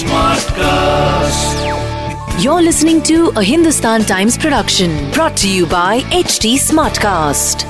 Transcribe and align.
Smartcast. 0.00 1.56
You're 2.42 2.62
listening 2.62 3.02
to 3.02 3.30
a 3.36 3.42
Hindustan 3.42 4.02
Times 4.02 4.38
production 4.38 5.10
brought 5.12 5.36
to 5.38 5.48
you 5.48 5.66
by 5.66 6.00
HT 6.10 6.54
Smartcast. 6.54 7.64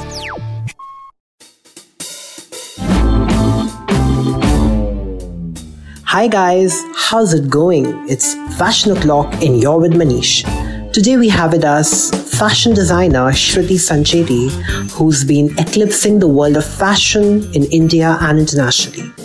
Hi 6.04 6.28
guys, 6.28 6.78
how's 6.94 7.34
it 7.34 7.48
going? 7.48 7.86
It's 8.08 8.34
Fashion 8.58 8.96
O'Clock 8.96 9.32
and 9.42 9.60
you're 9.60 9.78
with 9.78 9.92
Manish. 9.92 10.44
Today 10.92 11.16
we 11.16 11.28
have 11.28 11.52
with 11.52 11.64
us 11.64 12.10
fashion 12.38 12.74
designer 12.74 13.30
Shruti 13.30 13.78
Sancheti, 13.78 14.50
who's 14.92 15.24
been 15.24 15.50
eclipsing 15.58 16.18
the 16.18 16.28
world 16.28 16.56
of 16.56 16.64
fashion 16.64 17.52
in 17.54 17.64
India 17.66 18.18
and 18.20 18.38
internationally. 18.38 19.19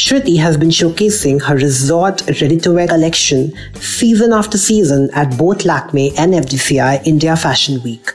Shruti 0.00 0.38
has 0.38 0.56
been 0.56 0.70
showcasing 0.70 1.42
her 1.42 1.56
resort 1.56 2.22
ready 2.40 2.56
to 2.60 2.72
wear 2.72 2.88
collection 2.88 3.52
season 3.74 4.32
after 4.32 4.56
season 4.56 5.10
at 5.12 5.36
both 5.36 5.58
Lakme 5.66 6.14
and 6.16 6.32
FDCI 6.32 7.06
India 7.06 7.36
Fashion 7.36 7.82
Week. 7.82 8.10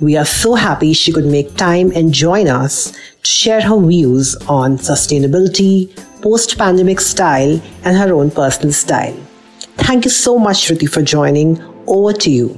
We 0.00 0.16
are 0.16 0.24
so 0.24 0.56
happy 0.56 0.92
she 0.92 1.12
could 1.12 1.26
make 1.26 1.54
time 1.54 1.92
and 1.94 2.12
join 2.12 2.48
us 2.48 2.90
to 3.22 3.30
share 3.30 3.60
her 3.60 3.78
views 3.80 4.34
on 4.48 4.76
sustainability, 4.76 5.94
post 6.20 6.58
pandemic 6.58 7.00
style, 7.00 7.60
and 7.84 7.96
her 7.96 8.12
own 8.12 8.32
personal 8.32 8.72
style. 8.72 9.16
Thank 9.86 10.06
you 10.06 10.10
so 10.10 10.36
much, 10.36 10.66
Shruti, 10.66 10.90
for 10.90 11.00
joining. 11.00 11.62
Over 11.86 12.12
to 12.12 12.30
you. 12.30 12.48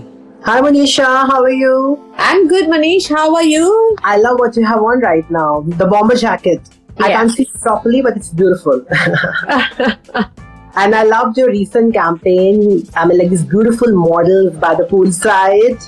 Hi, 0.45 0.63
Manisha. 0.63 1.05
How 1.05 1.43
are 1.43 1.51
you? 1.51 2.03
I'm 2.17 2.49
good, 2.49 2.65
Manish. 2.71 3.09
How 3.09 3.35
are 3.37 3.45
you? 3.45 3.97
I 4.03 4.17
love 4.17 4.39
what 4.39 4.57
you 4.57 4.65
have 4.65 4.83
on 4.83 5.01
right 5.01 5.31
now 5.31 5.61
the 5.61 5.87
bomber 5.87 6.17
jacket. 6.17 6.61
I 6.99 7.09
can't 7.09 7.31
see 7.31 7.49
properly, 7.61 8.03
but 8.03 8.17
it's 8.17 8.29
beautiful. 8.29 8.85
and 10.75 10.95
I 10.95 11.03
loved 11.05 11.37
your 11.39 11.49
recent 11.49 11.95
campaign. 11.95 12.87
I 12.95 13.07
mean, 13.07 13.19
like 13.19 13.31
these 13.31 13.45
beautiful 13.45 13.93
models 13.93 14.55
by 14.57 14.75
the 14.75 14.85
poolside 14.85 15.83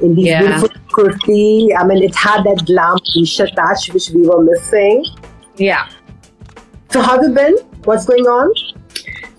in 0.00 0.14
these 0.14 0.26
Yeah. 0.26 0.40
beautiful 0.40 0.68
kurti. 0.92 1.70
I 1.76 1.84
mean, 1.84 2.02
it 2.02 2.14
had 2.14 2.44
that 2.44 2.64
glam 2.66 2.98
t-shirt 3.12 3.54
touch 3.56 3.92
which 3.92 4.10
we 4.10 4.26
were 4.26 4.42
missing. 4.42 5.04
Yeah. 5.56 5.88
So, 6.90 7.00
how 7.00 7.16
have 7.16 7.22
you 7.22 7.34
been? 7.34 7.56
What's 7.84 8.06
going 8.06 8.26
on? 8.26 8.52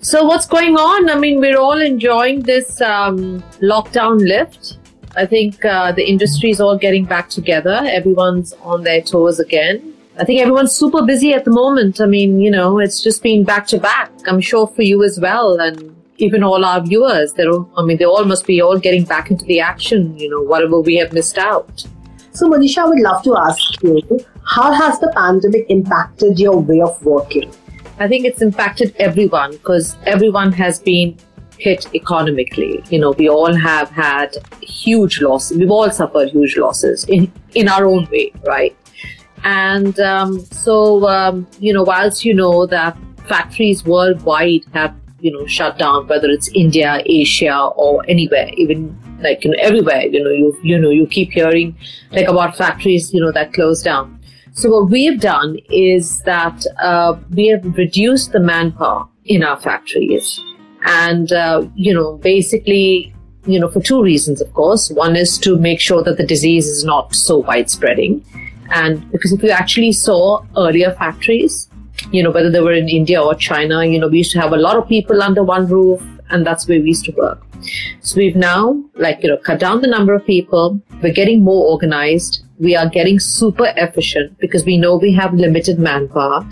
So, 0.00 0.24
what's 0.24 0.46
going 0.46 0.76
on? 0.76 1.10
I 1.10 1.14
mean, 1.18 1.40
we're 1.40 1.58
all 1.58 1.80
enjoying 1.80 2.40
this 2.42 2.80
um, 2.80 3.42
lockdown 3.60 4.18
lift. 4.20 4.78
I 5.16 5.24
think 5.24 5.64
uh, 5.64 5.92
the 5.92 6.04
industry 6.06 6.50
is 6.50 6.60
all 6.60 6.76
getting 6.76 7.06
back 7.06 7.30
together. 7.30 7.80
Everyone's 7.84 8.52
on 8.62 8.82
their 8.82 9.00
toes 9.00 9.40
again. 9.40 9.94
I 10.18 10.24
think 10.24 10.40
everyone's 10.40 10.72
super 10.72 11.02
busy 11.02 11.34
at 11.34 11.44
the 11.44 11.50
moment. 11.50 12.00
I 12.00 12.06
mean, 12.06 12.40
you 12.40 12.50
know, 12.50 12.78
it's 12.78 13.02
just 13.02 13.22
been 13.22 13.44
back 13.44 13.66
to 13.68 13.78
back. 13.78 14.10
I'm 14.26 14.40
sure 14.40 14.66
for 14.66 14.82
you 14.82 15.04
as 15.04 15.20
well, 15.20 15.60
and 15.60 15.94
even 16.16 16.42
all 16.42 16.64
our 16.64 16.80
viewers. 16.80 17.34
They're, 17.34 17.50
all, 17.50 17.70
I 17.76 17.82
mean, 17.82 17.98
they 17.98 18.06
all 18.06 18.24
must 18.24 18.46
be 18.46 18.62
all 18.62 18.78
getting 18.78 19.04
back 19.04 19.30
into 19.30 19.44
the 19.44 19.60
action. 19.60 20.18
You 20.18 20.30
know, 20.30 20.40
whatever 20.40 20.80
we 20.80 20.96
have 20.96 21.12
missed 21.12 21.36
out. 21.36 21.84
So, 22.32 22.48
Manisha, 22.48 22.78
I 22.78 22.86
would 22.86 23.00
love 23.00 23.22
to 23.24 23.36
ask 23.36 23.82
you 23.82 24.00
how 24.46 24.72
has 24.72 24.98
the 25.00 25.12
pandemic 25.14 25.66
impacted 25.68 26.38
your 26.38 26.58
way 26.58 26.80
of 26.80 27.04
working? 27.04 27.52
I 27.98 28.08
think 28.08 28.24
it's 28.24 28.40
impacted 28.40 28.94
everyone 28.98 29.52
because 29.52 29.96
everyone 30.06 30.52
has 30.52 30.78
been 30.78 31.16
hit 31.58 31.94
economically. 31.94 32.82
You 32.90 33.00
know, 33.00 33.10
we 33.12 33.28
all 33.28 33.54
have 33.54 33.90
had 33.90 34.36
huge 34.62 35.20
losses. 35.20 35.58
We've 35.58 35.70
all 35.70 35.90
suffered 35.90 36.30
huge 36.30 36.56
losses 36.56 37.04
in 37.04 37.30
in 37.54 37.68
our 37.68 37.84
own 37.86 38.08
way, 38.10 38.32
right? 38.46 38.76
And 39.44 39.98
um, 40.00 40.40
so, 40.40 41.06
um, 41.08 41.46
you 41.60 41.72
know, 41.72 41.82
whilst 41.82 42.24
you 42.24 42.34
know 42.34 42.66
that 42.66 42.96
factories 43.28 43.84
worldwide 43.84 44.64
have 44.72 44.94
you 45.20 45.30
know 45.32 45.46
shut 45.46 45.78
down, 45.78 46.06
whether 46.08 46.28
it's 46.28 46.48
India, 46.48 47.02
Asia, 47.06 47.58
or 47.76 48.04
anywhere, 48.08 48.50
even 48.56 48.96
like 49.20 49.44
you 49.44 49.50
know 49.50 49.58
everywhere, 49.60 50.02
you 50.02 50.22
know, 50.22 50.30
you 50.30 50.56
you 50.62 50.78
know 50.78 50.90
you 50.90 51.06
keep 51.06 51.32
hearing 51.32 51.76
like 52.12 52.28
about 52.28 52.56
factories, 52.56 53.12
you 53.12 53.20
know, 53.20 53.32
that 53.32 53.52
close 53.52 53.82
down. 53.82 54.18
So 54.52 54.70
what 54.70 54.90
we 54.90 55.04
have 55.04 55.20
done 55.20 55.58
is 55.70 56.20
that 56.20 56.64
uh, 56.80 57.18
we 57.30 57.48
have 57.48 57.64
reduced 57.76 58.32
the 58.32 58.40
manpower 58.40 59.06
in 59.24 59.42
our 59.42 59.58
factories, 59.60 60.40
and 60.84 61.32
uh, 61.32 61.66
you 61.74 61.94
know 61.94 62.16
basically 62.16 63.14
you 63.46 63.60
know 63.60 63.68
for 63.68 63.80
two 63.80 64.02
reasons, 64.02 64.40
of 64.40 64.52
course. 64.54 64.90
One 64.90 65.16
is 65.16 65.38
to 65.38 65.56
make 65.56 65.80
sure 65.80 66.02
that 66.02 66.16
the 66.16 66.26
disease 66.26 66.66
is 66.66 66.84
not 66.84 67.14
so 67.14 67.38
widespreading, 67.38 68.24
and 68.70 69.10
because 69.12 69.32
if 69.32 69.42
you 69.42 69.50
actually 69.50 69.92
saw 69.92 70.44
earlier 70.56 70.92
factories, 70.92 71.68
you 72.10 72.22
know 72.22 72.30
whether 72.30 72.50
they 72.50 72.60
were 72.60 72.72
in 72.72 72.88
India 72.88 73.22
or 73.22 73.34
China, 73.34 73.84
you 73.84 73.98
know 73.98 74.08
we 74.08 74.18
used 74.18 74.32
to 74.32 74.40
have 74.40 74.52
a 74.52 74.56
lot 74.56 74.76
of 74.76 74.88
people 74.88 75.22
under 75.22 75.42
one 75.42 75.66
roof, 75.66 76.02
and 76.30 76.46
that's 76.46 76.68
where 76.68 76.80
we 76.80 76.88
used 76.88 77.04
to 77.06 77.12
work. 77.12 77.46
So 78.00 78.16
we've 78.16 78.36
now, 78.36 78.82
like, 78.94 79.22
you 79.22 79.28
know, 79.28 79.38
cut 79.38 79.58
down 79.58 79.80
the 79.80 79.88
number 79.88 80.14
of 80.14 80.24
people. 80.26 80.80
We're 81.02 81.12
getting 81.12 81.42
more 81.42 81.70
organized. 81.70 82.44
We 82.58 82.76
are 82.76 82.88
getting 82.88 83.18
super 83.18 83.72
efficient 83.76 84.38
because 84.38 84.64
we 84.64 84.76
know 84.76 84.96
we 84.96 85.12
have 85.14 85.34
limited 85.34 85.78
manpower. 85.78 86.48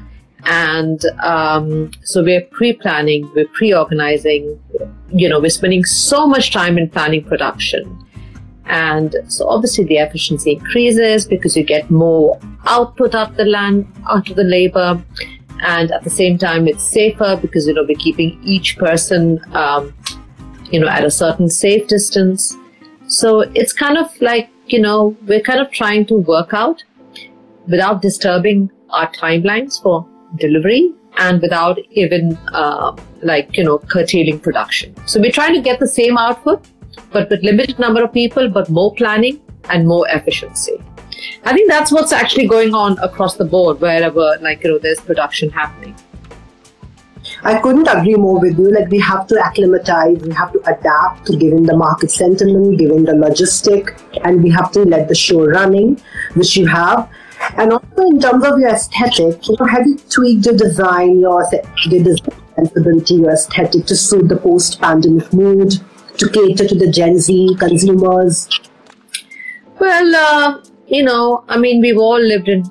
And 0.46 1.02
um, 1.22 1.90
so 2.02 2.22
we're 2.22 2.42
pre-planning, 2.42 3.30
we're 3.34 3.48
pre-organizing, 3.48 4.60
you 5.10 5.28
know, 5.28 5.40
we're 5.40 5.50
spending 5.50 5.84
so 5.84 6.26
much 6.26 6.52
time 6.52 6.76
in 6.76 6.90
planning 6.90 7.24
production. 7.24 8.03
And 8.66 9.14
so 9.28 9.46
obviously 9.48 9.84
the 9.84 9.98
efficiency 9.98 10.52
increases 10.52 11.26
because 11.26 11.56
you 11.56 11.64
get 11.64 11.90
more 11.90 12.38
output 12.66 13.14
out 13.14 13.36
the 13.36 13.44
land, 13.44 13.86
out 14.08 14.30
of 14.30 14.36
the 14.36 14.44
labor. 14.44 15.02
And 15.60 15.92
at 15.92 16.02
the 16.04 16.10
same 16.10 16.38
time, 16.38 16.66
it's 16.66 16.82
safer 16.82 17.38
because, 17.40 17.66
you 17.66 17.74
know, 17.74 17.84
we're 17.88 17.96
keeping 17.98 18.40
each 18.42 18.76
person, 18.76 19.40
um, 19.54 19.94
you 20.70 20.80
know, 20.80 20.88
at 20.88 21.04
a 21.04 21.10
certain 21.10 21.48
safe 21.48 21.86
distance. 21.88 22.56
So 23.06 23.40
it's 23.40 23.72
kind 23.72 23.96
of 23.96 24.10
like, 24.20 24.48
you 24.66 24.80
know, 24.80 25.16
we're 25.26 25.40
kind 25.40 25.60
of 25.60 25.70
trying 25.70 26.06
to 26.06 26.14
work 26.14 26.52
out 26.52 26.82
without 27.68 28.02
disturbing 28.02 28.70
our 28.90 29.10
timelines 29.12 29.82
for 29.82 30.06
delivery 30.36 30.92
and 31.16 31.40
without 31.40 31.78
even, 31.92 32.36
uh, 32.52 32.96
like, 33.22 33.56
you 33.56 33.64
know, 33.64 33.78
curtailing 33.78 34.40
production. 34.40 34.94
So 35.06 35.20
we're 35.20 35.32
trying 35.32 35.54
to 35.54 35.60
get 35.60 35.80
the 35.80 35.86
same 35.86 36.18
output, 36.18 36.66
but 37.12 37.30
with 37.30 37.42
limited 37.42 37.78
number 37.78 38.02
of 38.02 38.12
people, 38.12 38.48
but 38.48 38.68
more 38.68 38.94
planning 38.94 39.40
and 39.70 39.86
more 39.86 40.06
efficiency. 40.08 40.82
I 41.44 41.52
think 41.52 41.70
that's 41.70 41.92
what's 41.92 42.12
actually 42.12 42.48
going 42.48 42.74
on 42.74 42.98
across 42.98 43.36
the 43.36 43.44
board, 43.44 43.80
wherever, 43.80 44.36
like, 44.40 44.62
you 44.64 44.72
know, 44.72 44.78
there's 44.78 45.00
production 45.00 45.50
happening. 45.50 45.94
I 47.42 47.58
couldn't 47.60 47.88
agree 47.88 48.14
more 48.14 48.38
with 48.38 48.58
you. 48.58 48.70
Like 48.70 48.88
we 48.90 48.98
have 49.00 49.26
to 49.28 49.42
acclimatize, 49.42 50.18
we 50.18 50.32
have 50.32 50.52
to 50.52 50.60
adapt 50.60 51.26
to 51.26 51.36
given 51.36 51.62
the 51.64 51.76
market 51.76 52.10
sentiment, 52.10 52.78
given 52.78 53.04
the 53.04 53.12
logistic, 53.12 53.98
and 54.24 54.42
we 54.42 54.50
have 54.50 54.70
to 54.72 54.80
let 54.80 55.08
the 55.08 55.14
show 55.14 55.44
running, 55.44 56.00
which 56.34 56.56
you 56.56 56.66
have. 56.66 57.08
And 57.56 57.72
also 57.72 58.02
in 58.06 58.20
terms 58.20 58.44
of 58.44 58.58
your 58.58 58.70
aesthetic, 58.70 59.46
you 59.46 59.56
know, 59.58 59.66
have 59.66 59.86
you 59.86 59.98
tweaked 60.08 60.46
your 60.46 60.56
design, 60.56 61.18
your 61.18 61.44
your 61.86 62.04
design 62.04 62.40
sensibility, 62.56 63.14
your 63.14 63.32
aesthetic 63.32 63.84
to 63.86 63.96
suit 63.96 64.28
the 64.28 64.36
post-pandemic 64.36 65.32
mood, 65.32 65.74
to 66.18 66.28
cater 66.28 66.66
to 66.66 66.74
the 66.74 66.90
Gen 66.90 67.18
Z 67.18 67.56
consumers? 67.58 68.48
Well, 69.78 70.14
uh, 70.14 70.60
you 70.86 71.02
know, 71.02 71.44
I 71.48 71.58
mean, 71.58 71.80
we've 71.80 71.98
all 71.98 72.20
lived 72.20 72.48
in. 72.48 72.64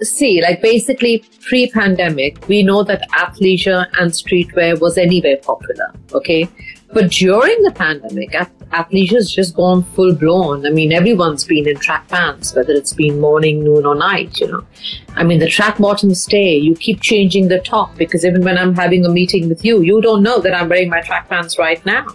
See, 0.00 0.42
like 0.42 0.60
basically 0.60 1.24
pre 1.42 1.70
pandemic, 1.70 2.48
we 2.48 2.64
know 2.64 2.82
that 2.82 3.08
athleisure 3.10 3.86
and 4.00 4.10
streetwear 4.10 4.80
was 4.80 4.98
anywhere 4.98 5.36
popular, 5.36 5.92
okay? 6.12 6.48
But 6.92 7.12
during 7.12 7.62
the 7.62 7.70
pandemic, 7.70 8.34
ath- 8.34 8.50
athleisure 8.70 9.12
has 9.12 9.30
just 9.30 9.54
gone 9.54 9.84
full 9.94 10.12
blown. 10.12 10.66
I 10.66 10.70
mean, 10.70 10.92
everyone's 10.92 11.44
been 11.44 11.68
in 11.68 11.76
track 11.76 12.08
pants, 12.08 12.52
whether 12.52 12.72
it's 12.72 12.92
been 12.92 13.20
morning, 13.20 13.62
noon, 13.62 13.86
or 13.86 13.94
night, 13.94 14.38
you 14.40 14.48
know. 14.48 14.66
I 15.14 15.22
mean, 15.22 15.38
the 15.38 15.48
track 15.48 15.78
bottoms 15.78 16.20
stay. 16.20 16.56
You 16.56 16.74
keep 16.74 17.00
changing 17.00 17.46
the 17.46 17.60
top 17.60 17.96
because 17.96 18.24
even 18.24 18.42
when 18.42 18.58
I'm 18.58 18.74
having 18.74 19.06
a 19.06 19.08
meeting 19.08 19.48
with 19.48 19.64
you, 19.64 19.82
you 19.82 20.00
don't 20.00 20.24
know 20.24 20.40
that 20.40 20.52
I'm 20.52 20.68
wearing 20.68 20.90
my 20.90 21.00
track 21.00 21.28
pants 21.28 21.58
right 21.58 21.84
now 21.86 22.06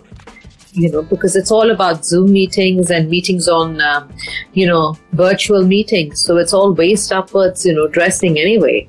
you 0.77 0.91
know, 0.91 1.01
because 1.01 1.35
it's 1.35 1.50
all 1.50 1.71
about 1.71 2.06
Zoom 2.06 2.31
meetings 2.31 2.91
and 2.91 3.09
meetings 3.09 3.47
on, 3.47 3.81
um, 3.81 4.13
you 4.53 4.68
know, 4.68 4.95
virtual 5.13 5.63
meetings. 5.65 6.21
So 6.21 6.38
it's 6.38 6.53
all 6.53 6.74
waist 6.74 7.12
upwards, 7.12 7.65
you 7.65 7.74
know, 7.74 7.88
dressing 7.88 8.38
anyway. 8.38 8.88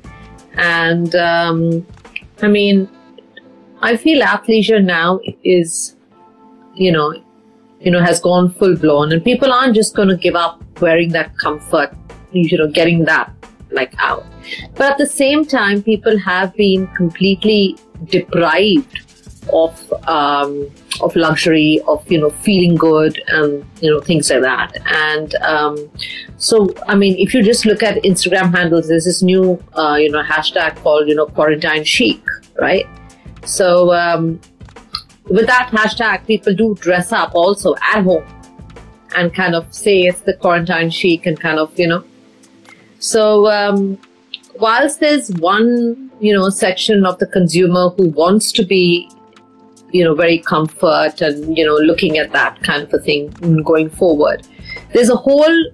And 0.54 1.14
um, 1.14 1.86
I 2.42 2.48
mean, 2.48 2.88
I 3.80 3.96
feel 3.96 4.22
athleisure 4.22 4.84
now 4.84 5.20
is, 5.44 5.96
you 6.74 6.92
know, 6.92 7.14
you 7.80 7.90
know, 7.90 8.02
has 8.02 8.20
gone 8.20 8.52
full 8.52 8.76
blown, 8.76 9.12
and 9.12 9.24
people 9.24 9.52
aren't 9.52 9.74
just 9.74 9.94
going 9.94 10.08
to 10.08 10.16
give 10.16 10.34
up 10.34 10.62
wearing 10.80 11.10
that 11.10 11.36
comfort, 11.38 11.94
you 12.32 12.58
know, 12.58 12.68
getting 12.68 13.04
that 13.04 13.32
like 13.70 13.94
out. 13.98 14.26
But 14.74 14.92
at 14.92 14.98
the 14.98 15.06
same 15.06 15.44
time, 15.44 15.82
people 15.82 16.18
have 16.18 16.54
been 16.54 16.86
completely 16.88 17.76
deprived 18.06 19.07
of 19.52 19.92
um, 20.08 20.70
of 21.00 21.14
luxury, 21.16 21.80
of 21.86 22.10
you 22.10 22.18
know 22.18 22.30
feeling 22.30 22.76
good, 22.76 23.20
and 23.28 23.64
you 23.80 23.90
know 23.90 24.00
things 24.00 24.30
like 24.30 24.42
that. 24.42 24.76
And 24.86 25.34
um, 25.36 25.90
so, 26.36 26.72
I 26.86 26.94
mean, 26.94 27.16
if 27.18 27.34
you 27.34 27.42
just 27.42 27.66
look 27.66 27.82
at 27.82 28.02
Instagram 28.02 28.54
handles, 28.54 28.88
there's 28.88 29.04
this 29.04 29.22
new 29.22 29.62
uh, 29.74 29.96
you 29.96 30.10
know 30.10 30.22
hashtag 30.22 30.76
called 30.76 31.08
you 31.08 31.14
know 31.14 31.26
quarantine 31.26 31.84
chic, 31.84 32.22
right? 32.60 32.86
So 33.44 33.92
um, 33.94 34.40
with 35.28 35.46
that 35.46 35.70
hashtag, 35.72 36.26
people 36.26 36.54
do 36.54 36.74
dress 36.76 37.12
up 37.12 37.34
also 37.34 37.74
at 37.76 38.02
home 38.02 38.24
and 39.16 39.34
kind 39.34 39.54
of 39.54 39.72
say 39.72 40.02
it's 40.02 40.20
the 40.20 40.34
quarantine 40.34 40.90
chic 40.90 41.26
and 41.26 41.38
kind 41.40 41.58
of, 41.58 41.76
you 41.78 41.86
know. 41.86 42.04
So 42.98 43.46
um, 43.50 43.98
whilst 44.58 45.00
there's 45.00 45.30
one, 45.36 46.10
you 46.20 46.34
know, 46.34 46.48
section 46.50 47.06
of 47.06 47.18
the 47.18 47.26
consumer 47.26 47.90
who 47.90 48.08
wants 48.10 48.52
to 48.52 48.64
be, 48.64 49.10
you 49.90 50.04
know, 50.04 50.14
very 50.14 50.38
comfort 50.38 51.20
and, 51.20 51.56
you 51.56 51.64
know, 51.64 51.76
looking 51.76 52.18
at 52.18 52.32
that 52.32 52.62
kind 52.62 52.82
of 52.82 52.92
a 52.92 52.98
thing 52.98 53.30
going 53.62 53.90
forward, 53.90 54.46
there's 54.92 55.10
a 55.10 55.16
whole 55.16 55.64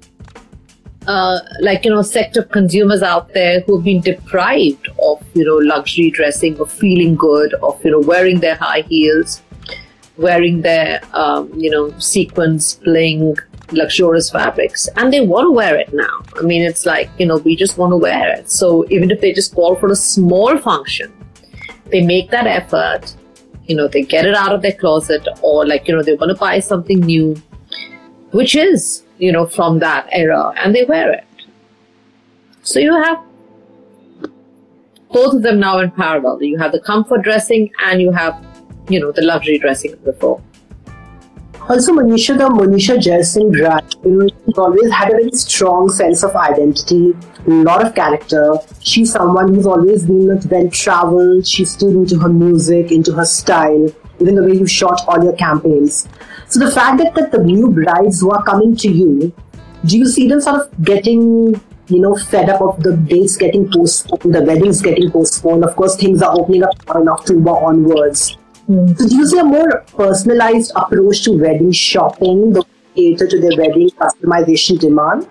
uh, 1.07 1.39
like 1.61 1.85
you 1.85 1.91
know 1.91 2.03
sect 2.03 2.37
of 2.37 2.49
consumers 2.51 3.03
out 3.03 3.33
there 3.35 3.61
who 3.61 3.77
have 3.77 3.85
been 3.85 4.01
deprived 4.01 4.89
of 5.03 5.23
you 5.35 5.45
know 5.45 5.57
luxury 5.57 6.11
dressing 6.11 6.59
of 6.59 6.73
feeling 6.73 7.15
good 7.15 7.53
of 7.55 7.83
you 7.85 7.91
know 7.91 8.01
wearing 8.01 8.41
their 8.41 8.55
high 8.55 8.81
heels 8.83 9.43
wearing 10.17 10.63
their 10.63 11.01
um, 11.13 11.53
you 11.59 11.71
know 11.71 11.97
sequins 11.99 12.77
bling 12.77 13.37
luxurious 13.73 14.31
fabrics 14.31 14.89
and 14.97 15.13
they 15.13 15.21
want 15.21 15.47
to 15.47 15.51
wear 15.51 15.77
it 15.77 15.93
now. 15.93 16.23
I 16.39 16.43
mean 16.43 16.63
it's 16.63 16.87
like 16.87 17.11
you 17.19 17.27
know 17.27 17.39
we 17.39 17.57
just 17.57 17.77
want 17.77 17.93
to 17.93 17.97
wear 17.97 18.35
it. 18.35 18.51
So 18.51 18.87
even 18.91 19.11
if 19.11 19.21
they 19.21 19.33
just 19.33 19.55
call 19.55 19.77
for 19.77 19.91
a 19.91 19.97
small 19.97 20.57
function 20.59 21.13
they 21.91 22.01
make 22.01 22.31
that 22.31 22.47
effort 22.47 23.15
you 23.67 23.75
know 23.77 23.89
they 23.89 24.03
get 24.03 24.27
it 24.27 24.35
out 24.35 24.53
of 24.53 24.63
their 24.63 24.73
closet 24.73 25.27
or 25.43 25.67
like 25.67 25.89
you 25.89 25.95
know 25.95 26.03
they 26.03 26.15
want 26.15 26.31
to 26.31 26.37
buy 26.37 26.59
something 26.59 27.01
new 27.01 27.35
which 28.31 28.55
is 28.57 29.05
you 29.19 29.33
know, 29.33 29.47
from 29.47 29.79
that 29.79 30.09
era 30.13 30.53
and 30.57 30.75
they 30.75 30.85
wear 30.85 31.13
it. 31.13 31.25
So 32.63 32.79
you 32.79 32.93
have 32.93 33.23
both 35.13 35.35
of 35.35 35.43
them 35.43 35.61
now 35.61 35.79
in 35.79 35.91
parallel. 35.91 36.43
You 36.43 36.59
have 36.59 36.73
the 36.73 36.81
comfort 36.81 37.23
dressing 37.23 37.71
and 37.83 38.01
you 38.01 38.11
have, 38.11 38.45
you 38.89 38.99
know, 39.01 39.13
the 39.13 39.23
luxury 39.23 39.59
dressing 39.59 39.95
before. 40.05 40.43
Also, 41.67 41.95
Manisha, 41.95 42.37
the 42.37 42.45
you 44.05 44.11
know, 44.11 44.29
she's 44.29 44.59
always 44.59 44.93
had 44.93 45.09
a 45.09 45.13
very 45.13 45.31
strong 45.33 45.89
sense 45.89 46.23
of 46.23 46.37
identity, 46.37 47.17
a 47.47 47.51
lot 47.51 47.83
of 47.83 47.95
character. 47.95 48.57
She's 48.81 49.13
someone 49.13 49.55
who's 49.55 49.67
always 49.67 50.05
been 50.05 50.27
well 50.27 50.69
traveled. 50.69 51.47
She's 51.47 51.71
still 51.71 51.89
into 51.89 52.19
her 52.19 52.29
music, 52.29 52.93
into 52.93 53.15
her 53.15 53.25
style, 53.25 53.89
even 54.21 54.35
the 54.35 54.43
way 54.43 54.59
you 54.59 54.67
shot 54.67 55.09
all 55.09 55.25
your 55.25 55.37
campaigns. 55.37 56.07
So 56.49 56.61
the 56.61 56.71
fact 56.71 56.99
that, 56.99 57.15
that 57.15 57.33
the 57.33 57.39
new 57.39 57.71
brides 57.71 58.21
who 58.21 58.31
are 58.31 58.43
coming 58.45 58.77
to 58.77 58.93
you, 58.93 59.33
do 59.87 59.97
you 59.97 60.07
see 60.07 60.29
them 60.29 60.43
sort 60.43 60.61
of 60.61 60.85
getting, 60.85 61.59
you 61.89 62.01
know, 62.01 62.15
fed 62.15 62.51
up 62.51 62.61
of 62.61 62.83
the 62.83 62.95
dates 62.95 63.39
getting 63.39 63.73
postponed, 63.73 64.35
the 64.35 64.43
weddings 64.43 64.83
getting 64.83 65.11
postponed? 65.11 65.65
Of 65.65 65.75
course, 65.77 65.97
things 65.97 66.21
are 66.21 66.39
opening 66.39 66.63
up 66.63 66.77
in 66.95 67.09
October 67.09 67.53
onwards. 67.53 68.37
Mm. 68.69 68.99
So 68.99 69.09
do 69.09 69.17
you 69.17 69.27
see 69.27 69.39
a 69.39 69.45
more 69.45 69.85
personalized 69.89 70.73
approach 70.77 71.23
to 71.25 71.33
wedding 71.33 71.73
shopping, 71.73 72.53
the 72.53 72.65
cater 72.95 73.27
to 73.27 73.41
their 73.41 73.57
wedding 73.57 73.91
customization 73.91 74.79
demand? 74.79 75.29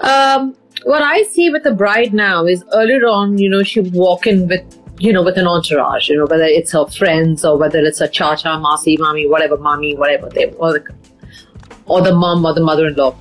Um, 0.00 0.56
what 0.84 1.02
I 1.02 1.22
see 1.24 1.50
with 1.50 1.62
the 1.62 1.72
bride 1.72 2.12
now 2.12 2.44
is 2.46 2.64
earlier 2.72 3.06
on, 3.06 3.38
you 3.38 3.48
know, 3.48 3.62
she 3.62 3.80
walk 3.80 4.26
in 4.26 4.48
with 4.48 4.62
you 4.98 5.12
know, 5.12 5.22
with 5.22 5.36
an 5.36 5.46
entourage, 5.46 6.08
you 6.08 6.16
know, 6.16 6.26
whether 6.26 6.44
it's 6.44 6.72
her 6.72 6.86
friends 6.86 7.44
or 7.44 7.58
whether 7.58 7.78
it's 7.80 8.00
a 8.00 8.08
cha-cha, 8.08 8.60
masi, 8.60 8.98
mommy, 8.98 9.28
whatever, 9.28 9.56
mommy, 9.56 9.96
whatever 9.96 10.28
they, 10.28 10.50
or 10.52 10.72
the, 10.72 10.84
or 11.86 12.00
the 12.00 12.14
mom 12.14 12.44
or 12.44 12.54
the 12.54 12.60
mother-in-law. 12.60 13.16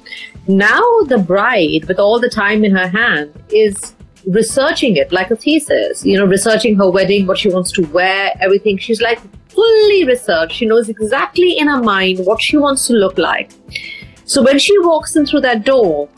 Now 0.48 0.84
the 1.08 1.18
bride, 1.18 1.86
with 1.88 2.00
all 2.00 2.20
the 2.20 2.30
time 2.30 2.64
in 2.64 2.76
her 2.76 2.88
hand, 2.88 3.34
is 3.50 3.96
researching 4.28 4.96
it 4.98 5.12
like 5.12 5.32
a 5.32 5.36
thesis, 5.36 6.06
you 6.06 6.18
know, 6.18 6.26
researching 6.26 6.76
her 6.76 6.90
wedding, 6.90 7.28
what 7.28 7.38
she 7.38 7.50
wants 7.50 7.72
to 7.74 7.86
wear, 7.88 8.32
everything. 8.40 8.78
She's 8.78 9.02
like 9.02 9.20
fully 9.50 10.06
researched. 10.06 10.56
She 10.56 10.66
knows 10.66 10.90
exactly 10.90 11.58
in 11.58 11.68
her 11.68 11.82
mind 11.82 12.20
what 12.26 12.42
she 12.42 12.58
wants 12.58 12.88
to 12.88 12.94
look 12.94 13.18
like. 13.18 13.52
So 14.26 14.42
when 14.44 14.60
she 14.60 14.78
walks 14.80 15.16
in 15.16 15.26
through 15.26 15.42
that 15.42 15.66
door, 15.66 16.10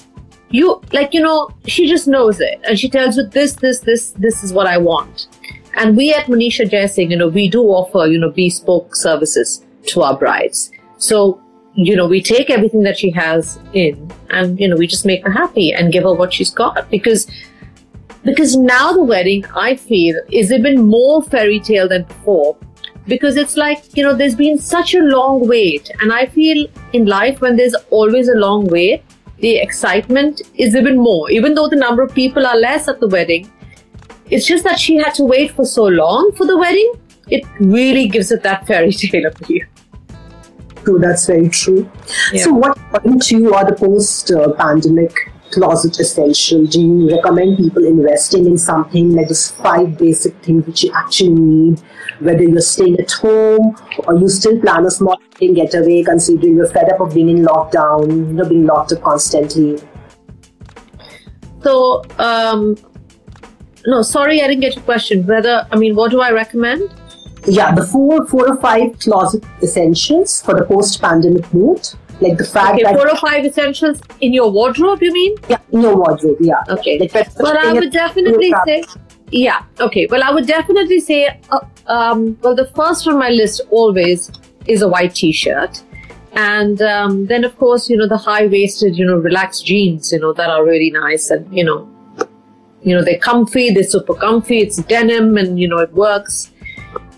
you 0.50 0.81
like, 0.94 1.13
you 1.13 1.22
know, 1.22 1.50
she 1.66 1.88
just 1.88 2.07
knows 2.07 2.40
it 2.40 2.62
and 2.68 2.80
she 2.80 2.90
tells 2.90 3.18
you 3.18 3.25
this, 3.28 3.54
this, 3.54 3.80
this, 3.80 4.12
this 4.12 4.44
is 4.44 4.54
what 4.54 4.68
I 4.68 4.78
want. 4.78 5.28
And 5.75 5.98
we 5.98 6.13
at 6.13 6.28
Monisha 6.28 6.69
Jaising, 6.69 7.12
you 7.12 7.18
know, 7.18 7.28
we 7.28 7.50
do 7.50 7.63
offer, 7.63 8.07
you 8.07 8.18
know, 8.18 8.30
bespoke 8.30 8.96
services 8.96 9.66
to 9.88 10.02
our 10.04 10.18
brides. 10.18 10.72
So, 10.98 11.42
you 11.74 11.96
know, 11.96 12.07
we 12.07 12.22
take 12.22 12.50
everything 12.50 12.84
that 12.84 12.98
she 12.98 13.10
has 13.12 13.60
in 13.74 14.10
and, 14.30 14.57
you 14.60 14.68
know, 14.68 14.78
we 14.78 14.88
just 14.88 15.06
make 15.06 15.24
her 15.25 15.31
happy 15.31 15.74
and 15.74 15.92
give 15.92 16.04
her 16.04 16.13
what 16.13 16.34
she's 16.34 16.52
got 16.52 16.90
because 16.90 17.28
because 18.25 18.57
now 18.57 18.92
the 18.92 19.04
wedding, 19.04 19.45
I 19.56 19.75
feel, 19.75 20.19
is 20.31 20.51
even 20.51 20.88
more 20.88 21.22
fairy 21.24 21.60
tale 21.60 21.88
than 21.88 22.04
before 22.04 22.57
because 23.07 23.38
it's 23.38 23.56
like, 23.56 23.95
you 23.95 24.04
know, 24.04 24.16
there's 24.16 24.36
been 24.36 24.57
such 24.57 24.95
a 24.95 25.00
long 25.00 25.48
wait. 25.48 25.92
And 26.01 26.12
I 26.12 26.25
feel 26.25 26.68
in 26.94 27.06
life, 27.06 27.39
when 27.39 27.56
there's 27.56 27.75
always 27.92 28.27
a 28.27 28.36
long 28.36 28.66
wait, 28.66 29.04
the 29.39 29.57
excitement 29.57 30.42
is 30.56 30.75
even 30.75 30.98
more. 30.98 31.30
Even 31.30 31.54
though 31.54 31.68
the 31.68 31.75
number 31.75 32.01
of 32.01 32.13
people 32.16 32.48
are 32.48 32.57
less 32.57 32.88
at 32.88 33.00
the 33.00 33.07
wedding, 33.07 33.51
it's 34.31 34.48
just 34.48 34.63
that 34.63 34.80
she 34.80 34.95
had 34.95 35.13
to 35.16 35.24
wait 35.24 35.51
for 35.51 35.66
so 35.66 35.83
long 35.83 36.31
for 36.36 36.48
the 36.48 36.57
wedding. 36.57 36.94
It 37.30 37.45
really 37.60 38.07
gives 38.07 38.31
it 38.31 38.42
that 38.44 38.66
fairy 38.66 38.92
tale 38.92 39.28
appeal. 39.28 39.68
True, 40.83 41.00
that's 41.00 41.25
very 41.25 41.50
true. 41.50 41.89
Yeah. 42.31 42.44
So, 42.44 42.54
what 42.54 42.78
according 42.78 43.19
to 43.19 43.38
you 43.38 43.54
are 43.56 43.66
the 43.66 43.75
post-pandemic 43.75 45.31
closet 45.51 46.00
essential? 46.00 46.65
Do 46.65 46.81
you 46.81 47.09
recommend 47.15 47.57
people 47.57 47.86
investing 47.86 48.45
in 48.45 48.57
something 48.57 49.13
like 49.15 49.27
those 49.27 49.51
five 49.51 49.97
basic 49.97 50.36
things 50.44 50.65
which 50.65 50.83
you 50.83 50.92
actually 50.94 51.30
need? 51.30 51.81
Whether 52.19 52.44
you're 52.44 52.62
staying 52.62 53.00
at 53.00 53.12
home 53.12 53.75
or 54.07 54.15
you 54.18 54.30
still 54.30 54.59
plan 54.62 54.86
a 54.86 54.92
small 54.92 55.18
getaway, 55.39 56.03
considering 56.03 56.56
you're 56.56 56.69
fed 56.69 56.92
up 56.92 57.01
of 57.01 57.13
being 57.13 57.30
in 57.30 57.45
lockdown, 57.45 58.09
you 58.09 58.33
know, 58.33 58.47
being 58.47 58.65
locked 58.65 58.94
up 58.94 59.01
constantly. 59.01 59.81
So, 61.62 62.03
um, 62.19 62.77
no, 63.86 64.01
sorry, 64.01 64.42
I 64.42 64.47
didn't 64.47 64.62
get 64.62 64.75
your 64.75 64.83
question. 64.83 65.25
Whether, 65.25 65.68
I 65.71 65.77
mean, 65.77 65.95
what 65.95 66.12
do 66.12 66.21
I 66.21 66.31
recommend? 66.31 66.89
Yeah, 67.47 67.75
the 67.75 67.86
four, 67.86 68.25
four 68.27 68.47
or 68.47 68.57
five 68.57 68.97
closet 69.00 69.44
essentials 69.62 70.42
for 70.42 70.56
the 70.56 70.65
post-pandemic 70.65 71.53
mood. 71.53 71.88
Like 72.22 72.38
the 72.38 72.46
fact 72.46 72.76
okay, 72.76 72.84
that 72.84 72.96
four 72.96 73.10
or 73.10 73.18
five 73.18 73.46
essentials 73.46 74.02
in 74.22 74.34
your 74.34 74.50
wardrobe, 74.50 75.02
you 75.02 75.12
mean? 75.12 75.36
Yeah, 75.50 75.58
in 75.72 75.82
your 75.82 75.98
wardrobe. 75.98 76.38
Yeah. 76.40 76.64
Okay. 76.70 76.98
Like 76.98 77.14
well, 77.38 77.58
I 77.58 77.74
would 77.74 77.92
definitely 77.92 78.54
say. 78.66 78.84
Yeah. 79.32 79.64
Okay. 79.80 80.08
Well, 80.10 80.24
I 80.24 80.32
would 80.32 80.48
definitely 80.48 81.00
say. 81.00 81.40
Uh, 81.50 81.60
um, 81.88 82.38
well, 82.42 82.56
the 82.56 82.68
first 82.68 83.07
on 83.07 83.19
my 83.19 83.30
list 83.30 83.62
always 83.69 84.31
is 84.66 84.81
a 84.81 84.88
white 84.88 85.14
T-shirt, 85.14 85.84
and 86.34 86.81
um, 86.81 87.28
then 87.28 87.44
of 87.44 87.56
course 87.57 87.90
you 87.90 87.98
know 87.98 88.07
the 88.07 88.18
high-waisted, 88.18 88.98
you 88.98 89.06
know, 89.06 89.18
relaxed 89.18 89.66
jeans, 89.66 90.12
you 90.12 90.19
know, 90.19 90.34
that 90.34 90.50
are 90.50 90.66
really 90.66 90.90
nice 90.90 91.30
and 91.30 91.45
you 91.56 91.64
know 91.64 91.88
you 92.86 92.95
know, 92.95 93.04
they're 93.04 93.18
comfy, 93.18 93.72
they're 93.72 93.84
super 93.84 94.14
comfy, 94.14 94.60
it's 94.60 94.78
denim 94.78 95.38
and, 95.38 95.60
you 95.60 95.68
know, 95.68 95.80
it 95.80 95.92
works. 95.94 96.52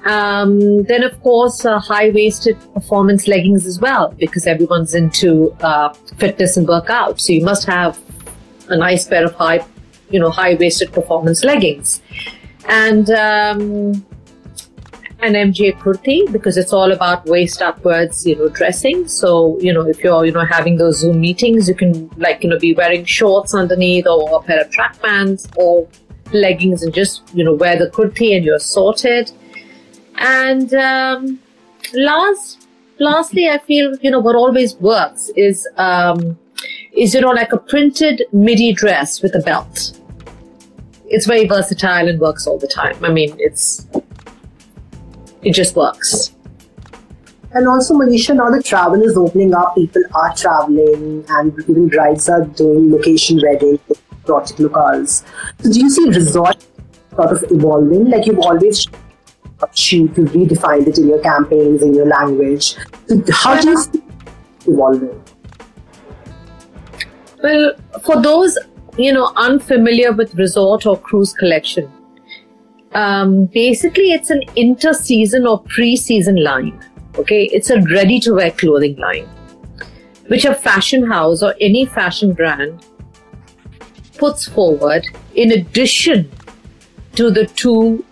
Um, 0.06 0.84
then, 0.84 1.04
of 1.04 1.22
course, 1.22 1.66
uh, 1.66 1.80
high 1.80 2.10
waisted 2.10 2.58
performance 2.74 3.28
leggings 3.28 3.66
as 3.66 3.80
well, 3.80 4.14
because 4.18 4.48
everyone's 4.48 4.96
into 4.96 5.52
uh, 5.62 5.94
fitness 6.18 6.58
and 6.58 6.68
workout. 6.68 7.20
So 7.20 7.34
you 7.34 7.44
must 7.44 7.66
have 7.66 8.00
a 8.70 8.78
nice 8.78 9.06
pair 9.06 9.26
of 9.26 9.34
high, 9.34 9.66
you 10.10 10.20
know, 10.20 10.30
high 10.30 10.56
waisted 10.56 10.94
performance 10.94 11.44
leggings. 11.44 12.02
And 12.70 13.10
um, 13.12 14.06
an 15.20 15.34
MJ 15.34 15.76
kurti 15.78 16.32
because 16.32 16.58
it's 16.58 16.74
all 16.74 16.92
about 16.92 17.26
waist 17.26 17.62
upwards, 17.62 18.26
you 18.26 18.36
know, 18.36 18.50
dressing. 18.50 19.08
So, 19.08 19.58
you 19.60 19.74
know, 19.74 19.82
if 19.82 20.04
you're, 20.04 20.26
you 20.26 20.32
know, 20.32 20.46
having 20.46 20.78
those 20.78 21.00
Zoom 21.00 21.20
meetings, 21.22 21.68
you 21.68 21.76
can 21.76 22.10
like, 22.18 22.44
you 22.44 22.50
know, 22.50 22.60
be 22.60 22.74
wearing 22.74 23.04
shorts 23.06 23.54
underneath 23.54 24.06
or 24.06 24.40
a 24.40 24.44
pair 24.44 24.62
of 24.62 24.70
track 24.70 25.02
pants 25.02 25.48
or 25.56 25.88
leggings 26.34 26.84
and 26.84 26.94
just, 26.94 27.24
you 27.34 27.44
know, 27.44 27.54
wear 27.54 27.78
the 27.78 27.90
kurti 27.90 28.36
and 28.36 28.46
you're 28.46 28.60
sorted. 28.60 29.32
And 30.18 30.74
um, 30.74 31.40
last, 31.94 32.68
lastly, 33.00 33.50
I 33.50 33.60
feel, 33.60 33.96
you 34.02 34.12
know, 34.12 34.20
what 34.20 34.36
always 34.36 34.76
works 34.76 35.30
is, 35.36 35.68
um, 35.78 36.38
is, 36.94 37.14
you 37.14 37.22
know, 37.22 37.32
like 37.32 37.54
a 37.54 37.58
printed 37.58 38.24
midi 38.32 38.74
dress 38.74 39.22
with 39.22 39.36
a 39.36 39.40
belt. 39.40 40.00
It's 41.06 41.26
very 41.26 41.48
versatile 41.48 42.08
and 42.08 42.20
works 42.20 42.48
all 42.48 42.58
the 42.58 42.68
time. 42.68 43.04
I 43.04 43.10
mean, 43.10 43.36
it's 43.40 43.88
it 45.42 45.54
just 45.54 45.76
works. 45.76 46.36
And 47.54 47.68
also, 47.68 47.94
Manisha, 47.94 48.36
now 48.36 48.50
the 48.50 48.62
travel 48.62 49.02
is 49.02 49.16
opening 49.16 49.54
up, 49.54 49.76
people 49.76 50.04
are 50.14 50.36
traveling, 50.36 51.24
and 51.30 51.54
even 51.62 51.88
brides 51.88 52.28
are 52.28 52.44
doing 52.44 52.92
location 52.92 53.40
wedding, 53.42 53.80
project 54.26 54.60
locales. 54.60 55.24
So, 55.62 55.72
do 55.72 55.80
you 55.80 55.90
see 55.90 56.10
resort 56.10 56.66
sort 57.16 57.32
of 57.32 57.46
evolving? 57.50 58.10
Like 58.10 58.26
you've 58.26 58.40
always 58.40 58.86
shoot, 59.74 60.18
you 60.18 60.24
redefine 60.26 60.88
it 60.88 60.98
in 60.98 61.08
your 61.08 61.22
campaigns, 61.22 61.82
in 61.82 61.94
your 61.94 62.08
language. 62.08 62.76
So 63.08 63.22
how 63.32 63.60
do 63.60 63.70
you 63.70 63.78
see 63.78 64.02
evolving? 64.68 65.24
Well, 67.44 67.74
for 68.04 68.22
those 68.22 68.58
you 68.98 69.14
know 69.14 69.32
unfamiliar 69.36 70.12
with 70.12 70.34
resort 70.36 70.86
or 70.86 70.98
cruise 70.98 71.34
collection, 71.34 71.92
Um, 72.94 73.32
basically, 73.54 74.12
it's 74.14 74.30
an 74.34 74.42
inter-season 74.56 75.46
or 75.46 75.60
pre-season 75.74 76.38
line. 76.44 76.80
Okay, 77.20 77.44
it's 77.58 77.70
a 77.70 77.82
ready-to-wear 77.82 78.52
clothing 78.52 78.96
line, 78.98 79.28
which 80.30 80.46
a 80.46 80.54
fashion 80.56 81.06
house 81.12 81.44
or 81.44 81.54
any 81.60 81.86
fashion 81.86 82.34
brand 82.34 82.86
puts 84.18 84.48
forward 84.48 85.06
in 85.36 85.52
addition 85.52 86.32
to 87.16 87.30
the 87.30 87.46
two 87.46 88.04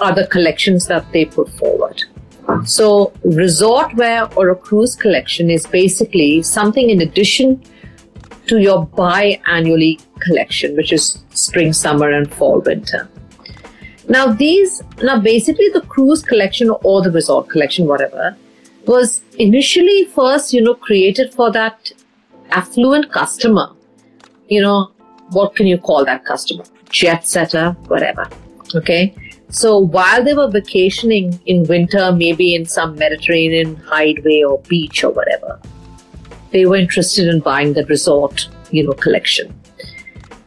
other 0.00 0.26
collections 0.26 0.86
that 0.86 1.10
they 1.12 1.24
put 1.24 1.48
forward. 1.50 2.02
So, 2.64 3.12
resort 3.24 3.94
wear 3.94 4.28
or 4.36 4.50
a 4.50 4.56
cruise 4.56 4.94
collection 4.94 5.50
is 5.50 5.66
basically 5.66 6.42
something 6.42 6.90
in 6.90 7.00
addition 7.00 7.62
to 8.46 8.58
your 8.58 8.86
biannually 8.86 10.02
collection, 10.20 10.76
which 10.76 10.92
is 10.92 11.22
spring, 11.30 11.72
summer, 11.72 12.10
and 12.10 12.30
fall, 12.30 12.60
winter. 12.60 13.08
Now, 14.08 14.26
these, 14.26 14.82
now 15.02 15.18
basically 15.18 15.68
the 15.70 15.80
cruise 15.80 16.22
collection 16.22 16.70
or 16.82 17.02
the 17.02 17.10
resort 17.10 17.48
collection, 17.48 17.86
whatever, 17.86 18.36
was 18.86 19.22
initially 19.38 20.04
first, 20.04 20.52
you 20.52 20.60
know, 20.60 20.74
created 20.74 21.32
for 21.32 21.50
that 21.52 21.92
affluent 22.50 23.10
customer. 23.10 23.70
You 24.48 24.60
know, 24.60 24.92
what 25.30 25.56
can 25.56 25.66
you 25.66 25.78
call 25.78 26.04
that 26.04 26.24
customer? 26.26 26.64
Jet 26.90 27.26
setter, 27.26 27.70
whatever. 27.88 28.28
Okay. 28.74 29.14
So 29.54 29.78
while 29.78 30.24
they 30.24 30.34
were 30.34 30.50
vacationing 30.50 31.40
in 31.46 31.62
winter, 31.68 32.10
maybe 32.10 32.56
in 32.56 32.66
some 32.66 32.96
Mediterranean 32.96 33.76
hideaway 33.76 34.42
or 34.42 34.58
beach 34.62 35.04
or 35.04 35.12
whatever, 35.12 35.60
they 36.50 36.66
were 36.66 36.74
interested 36.74 37.28
in 37.28 37.38
buying 37.38 37.72
the 37.72 37.86
resort, 37.86 38.48
you 38.72 38.82
know, 38.82 38.94
collection. 38.94 39.54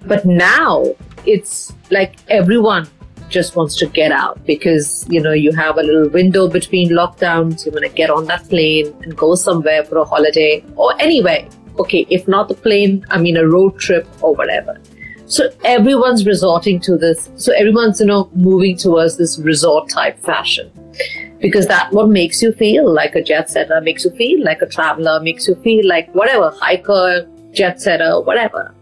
But 0.06 0.26
now 0.26 0.94
it's 1.26 1.74
like 1.90 2.18
everyone 2.28 2.90
just 3.30 3.56
wants 3.56 3.78
to 3.78 3.86
get 3.88 4.12
out 4.12 4.46
because 4.46 5.06
you 5.10 5.22
know 5.22 5.32
you 5.32 5.54
have 5.54 5.78
a 5.78 5.84
little 5.84 6.10
window 6.10 6.50
between 6.50 6.90
lockdowns. 6.90 7.66
You 7.66 7.72
want 7.72 7.86
to 7.86 7.94
get 7.94 8.10
on 8.10 8.26
that 8.26 8.50
plane 8.50 8.94
and 9.04 9.16
go 9.16 9.36
somewhere 9.36 9.86
for 9.86 10.00
a 10.00 10.06
holiday 10.06 10.66
or 10.76 10.94
anywhere. 11.02 11.48
Okay 11.80 12.06
if 12.10 12.28
not 12.28 12.48
the 12.48 12.56
plane 12.56 13.06
i 13.12 13.20
mean 13.20 13.38
a 13.38 13.48
road 13.48 13.78
trip 13.78 14.08
or 14.24 14.34
whatever 14.34 14.80
so 15.28 15.50
everyone's 15.64 16.26
resorting 16.26 16.80
to 16.80 16.98
this 16.98 17.30
so 17.36 17.54
everyone's 17.54 18.00
you 18.00 18.06
know 18.06 18.30
moving 18.34 18.76
towards 18.76 19.18
this 19.18 19.38
resort 19.40 19.90
type 19.90 20.18
fashion 20.20 20.72
because 21.40 21.68
that 21.68 21.92
what 21.92 22.10
makes 22.10 22.42
you 22.42 22.52
feel 22.54 22.92
like 22.92 23.14
a 23.16 23.22
jet 23.22 23.50
setter 23.50 23.80
makes 23.82 24.04
you 24.06 24.12
feel 24.12 24.44
like 24.44 24.62
a 24.62 24.66
traveler 24.66 25.20
makes 25.20 25.48
you 25.48 25.56
feel 25.56 25.88
like 25.88 26.10
whatever 26.16 26.50
hiker 26.62 27.28
jet 27.52 27.82
setter 27.82 28.22
whatever 28.22 28.74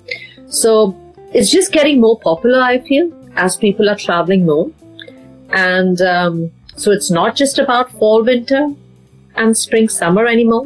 so 0.47 0.95
it's 1.33 1.49
just 1.49 1.71
getting 1.73 1.99
more 1.99 2.17
popular 2.19 2.61
i 2.61 2.79
feel 2.79 3.11
as 3.35 3.57
people 3.57 3.89
are 3.89 3.95
traveling 3.95 4.45
more. 4.45 4.71
And 5.49 6.01
um, 6.01 6.51
so 6.75 6.91
it's 6.91 7.11
not 7.11 7.35
just 7.35 7.59
about 7.59 7.91
fall, 7.91 8.23
winter, 8.23 8.73
and 9.35 9.55
spring, 9.55 9.89
summer 9.89 10.25
anymore. 10.25 10.65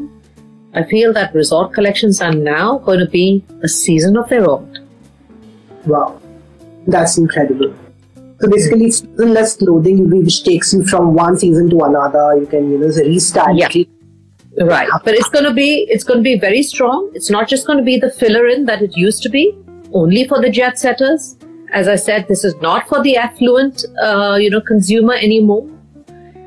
I 0.73 0.83
feel 0.83 1.11
that 1.13 1.33
resort 1.33 1.73
collections 1.73 2.21
are 2.21 2.31
now 2.31 2.77
going 2.79 2.99
to 2.99 3.07
be 3.07 3.43
a 3.63 3.67
season 3.67 4.17
of 4.17 4.29
their 4.29 4.49
own. 4.49 4.78
Wow, 5.85 6.19
that's 6.87 7.17
incredible. 7.17 7.73
So 8.41 8.49
basically, 8.49 8.85
it's 8.85 9.03
less 9.17 9.57
clothing 9.57 10.09
which 10.09 10.43
takes 10.43 10.73
you 10.73 10.85
from 10.85 11.13
one 11.13 11.37
season 11.37 11.69
to 11.71 11.79
another. 11.81 12.37
You 12.39 12.47
can, 12.47 12.71
you 12.71 12.77
know, 12.77 12.87
restyle. 12.87 13.57
Yeah. 13.57 13.83
Right, 14.65 14.89
but 15.05 15.13
it's 15.13 15.29
going 15.29 15.45
to 15.45 15.53
be 15.53 15.87
it's 15.89 16.03
going 16.03 16.19
to 16.19 16.23
be 16.23 16.37
very 16.37 16.63
strong. 16.63 17.11
It's 17.13 17.29
not 17.29 17.47
just 17.47 17.67
going 17.67 17.77
to 17.77 17.83
be 17.83 17.97
the 17.97 18.11
filler 18.11 18.47
in 18.47 18.65
that 18.65 18.81
it 18.81 18.95
used 18.97 19.23
to 19.23 19.29
be, 19.29 19.55
only 19.93 20.27
for 20.27 20.41
the 20.41 20.49
jet 20.49 20.79
setters 20.79 21.37
as 21.71 21.87
I 21.87 21.95
said, 21.95 22.27
this 22.27 22.43
is 22.43 22.55
not 22.61 22.87
for 22.87 23.01
the 23.03 23.15
affluent, 23.17 23.85
uh, 24.01 24.37
you 24.39 24.49
know, 24.49 24.61
consumer 24.61 25.13
anymore. 25.13 25.69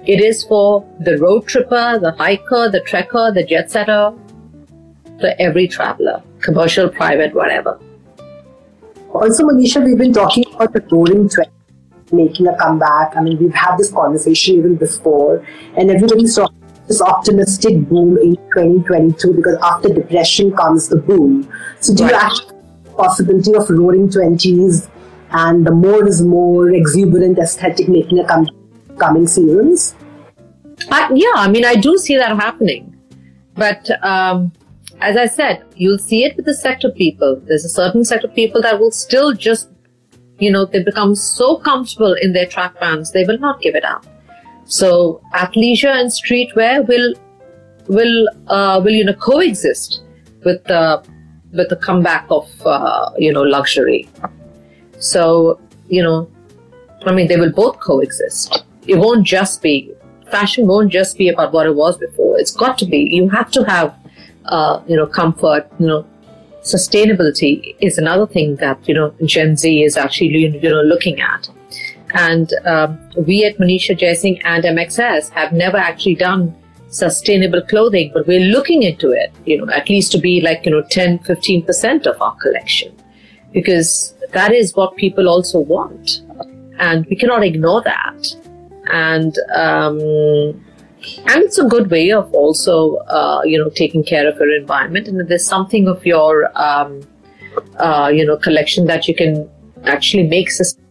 It 0.04 0.20
is 0.20 0.42
for 0.44 0.84
the 1.00 1.16
road 1.18 1.46
tripper, 1.46 1.98
the 2.00 2.12
hiker, 2.12 2.68
the 2.68 2.80
trekker, 2.80 3.32
the 3.32 3.44
jet 3.44 3.70
setter, 3.70 4.12
for 5.20 5.32
every 5.38 5.68
traveler, 5.68 6.22
commercial, 6.40 6.88
private, 6.88 7.34
whatever. 7.34 7.78
Also, 9.14 9.44
Manisha, 9.44 9.84
we've 9.84 9.98
been 9.98 10.12
talking 10.12 10.44
about 10.54 10.72
the 10.72 10.80
roaring 10.90 11.28
20 11.28 11.50
making 12.12 12.46
a 12.46 12.56
comeback. 12.56 13.16
I 13.16 13.22
mean, 13.22 13.38
we've 13.38 13.54
had 13.54 13.76
this 13.76 13.90
conversation 13.90 14.56
even 14.56 14.76
before, 14.76 15.44
and 15.76 15.90
everybody's 15.90 16.34
talking 16.34 16.58
this 16.88 17.00
optimistic 17.00 17.88
boom 17.88 18.18
in 18.18 18.36
2022 18.54 19.34
because 19.34 19.56
after 19.62 19.88
depression 19.88 20.54
comes 20.54 20.88
the 20.88 20.96
boom. 20.96 21.48
So, 21.80 21.94
do 21.94 22.04
right. 22.04 22.12
you 22.12 22.16
actually 22.16 22.52
possibility 22.96 23.54
of 23.54 23.68
roaring 23.70 24.08
20s 24.08 24.88
and 25.30 25.66
the 25.66 25.72
more 25.72 26.06
is 26.06 26.22
more 26.22 26.70
exuberant 26.70 27.38
aesthetic 27.38 27.88
making 27.88 28.18
a 28.18 28.26
com- 28.26 28.48
coming 28.98 29.26
seasons? 29.26 29.94
I, 30.90 31.10
yeah, 31.14 31.32
I 31.34 31.48
mean, 31.48 31.64
I 31.64 31.74
do 31.74 31.96
see 31.96 32.16
that 32.16 32.36
happening. 32.36 32.96
But 33.54 33.90
um, 34.04 34.52
as 35.02 35.16
I 35.16 35.26
said, 35.26 35.64
you'll 35.76 35.98
see 35.98 36.24
it 36.24 36.36
with 36.36 36.46
the 36.46 36.54
sector 36.54 36.90
people. 36.90 37.40
There's 37.46 37.64
a 37.64 37.68
certain 37.68 38.04
set 38.04 38.24
of 38.24 38.34
people 38.34 38.62
that 38.62 38.78
will 38.80 38.90
still 38.90 39.32
just, 39.32 39.68
you 40.38 40.50
know, 40.50 40.64
they 40.64 40.82
become 40.82 41.14
so 41.14 41.56
comfortable 41.56 42.14
in 42.14 42.32
their 42.32 42.46
track 42.46 42.78
pants, 42.78 43.10
they 43.10 43.24
will 43.24 43.38
not 43.38 43.60
give 43.60 43.74
it 43.74 43.84
up. 43.84 44.06
So 44.64 45.20
athleisure 45.34 45.94
and 46.00 46.08
streetwear 46.10 46.86
will 46.86 47.14
will 47.88 48.28
uh, 48.46 48.80
will 48.82 48.92
you 48.92 49.04
know 49.04 49.12
coexist 49.14 50.02
with 50.44 50.62
the 50.64 51.04
with 51.52 51.68
the 51.68 51.76
comeback 51.76 52.26
of 52.30 52.48
uh, 52.64 53.10
you 53.18 53.32
know 53.32 53.42
luxury. 53.42 54.08
So, 55.02 55.60
you 55.88 56.02
know, 56.02 56.30
I 57.04 57.12
mean, 57.12 57.26
they 57.26 57.36
will 57.36 57.52
both 57.52 57.80
coexist. 57.80 58.64
It 58.86 58.96
won't 58.96 59.26
just 59.26 59.60
be, 59.60 59.92
fashion 60.30 60.68
won't 60.68 60.92
just 60.92 61.18
be 61.18 61.28
about 61.28 61.52
what 61.52 61.66
it 61.66 61.74
was 61.74 61.98
before. 61.98 62.38
It's 62.38 62.52
got 62.52 62.78
to 62.78 62.86
be, 62.86 62.98
you 62.98 63.28
have 63.28 63.50
to 63.50 63.64
have, 63.64 63.92
uh, 64.46 64.82
you 64.86 64.96
know, 64.96 65.06
comfort, 65.06 65.68
you 65.78 65.86
know, 65.86 66.06
sustainability 66.62 67.74
is 67.80 67.98
another 67.98 68.26
thing 68.26 68.56
that, 68.56 68.78
you 68.88 68.94
know, 68.94 69.14
Gen 69.24 69.56
Z 69.56 69.82
is 69.82 69.96
actually, 69.96 70.28
you 70.28 70.70
know, 70.70 70.82
looking 70.82 71.20
at. 71.20 71.48
And 72.14 72.52
um, 72.66 72.98
we 73.16 73.44
at 73.44 73.58
Manisha 73.58 73.98
Jaising 73.98 74.40
and 74.44 74.64
MXS 74.64 75.30
have 75.30 75.52
never 75.52 75.76
actually 75.76 76.14
done 76.14 76.54
sustainable 76.88 77.62
clothing, 77.62 78.10
but 78.12 78.26
we're 78.26 78.52
looking 78.52 78.82
into 78.82 79.10
it, 79.12 79.32
you 79.46 79.58
know, 79.58 79.72
at 79.72 79.88
least 79.88 80.12
to 80.12 80.18
be 80.18 80.40
like, 80.40 80.64
you 80.64 80.70
know, 80.70 80.82
10, 80.90 81.20
15% 81.20 82.06
of 82.06 82.20
our 82.20 82.36
collection. 82.36 82.94
Because 83.52 84.14
that 84.32 84.52
is 84.52 84.74
what 84.76 84.96
people 84.96 85.28
also 85.28 85.58
want. 85.58 86.22
And 86.78 87.06
we 87.06 87.16
cannot 87.16 87.42
ignore 87.42 87.82
that. 87.82 88.26
And, 88.92 89.36
um, 89.54 90.64
and 91.26 91.42
it's 91.42 91.58
a 91.58 91.64
good 91.64 91.90
way 91.90 92.10
of 92.12 92.32
also, 92.32 92.96
uh, 93.08 93.42
you 93.44 93.58
know, 93.58 93.70
taking 93.70 94.04
care 94.04 94.28
of 94.28 94.36
your 94.36 94.54
environment. 94.54 95.08
And 95.08 95.28
there's 95.28 95.46
something 95.46 95.88
of 95.88 96.04
your, 96.06 96.50
um, 96.58 97.00
uh, 97.76 98.10
you 98.12 98.24
know, 98.24 98.36
collection 98.36 98.86
that 98.86 99.08
you 99.08 99.14
can 99.14 99.48
actually 99.84 100.26
make 100.26 100.50
sustainable 100.50 100.82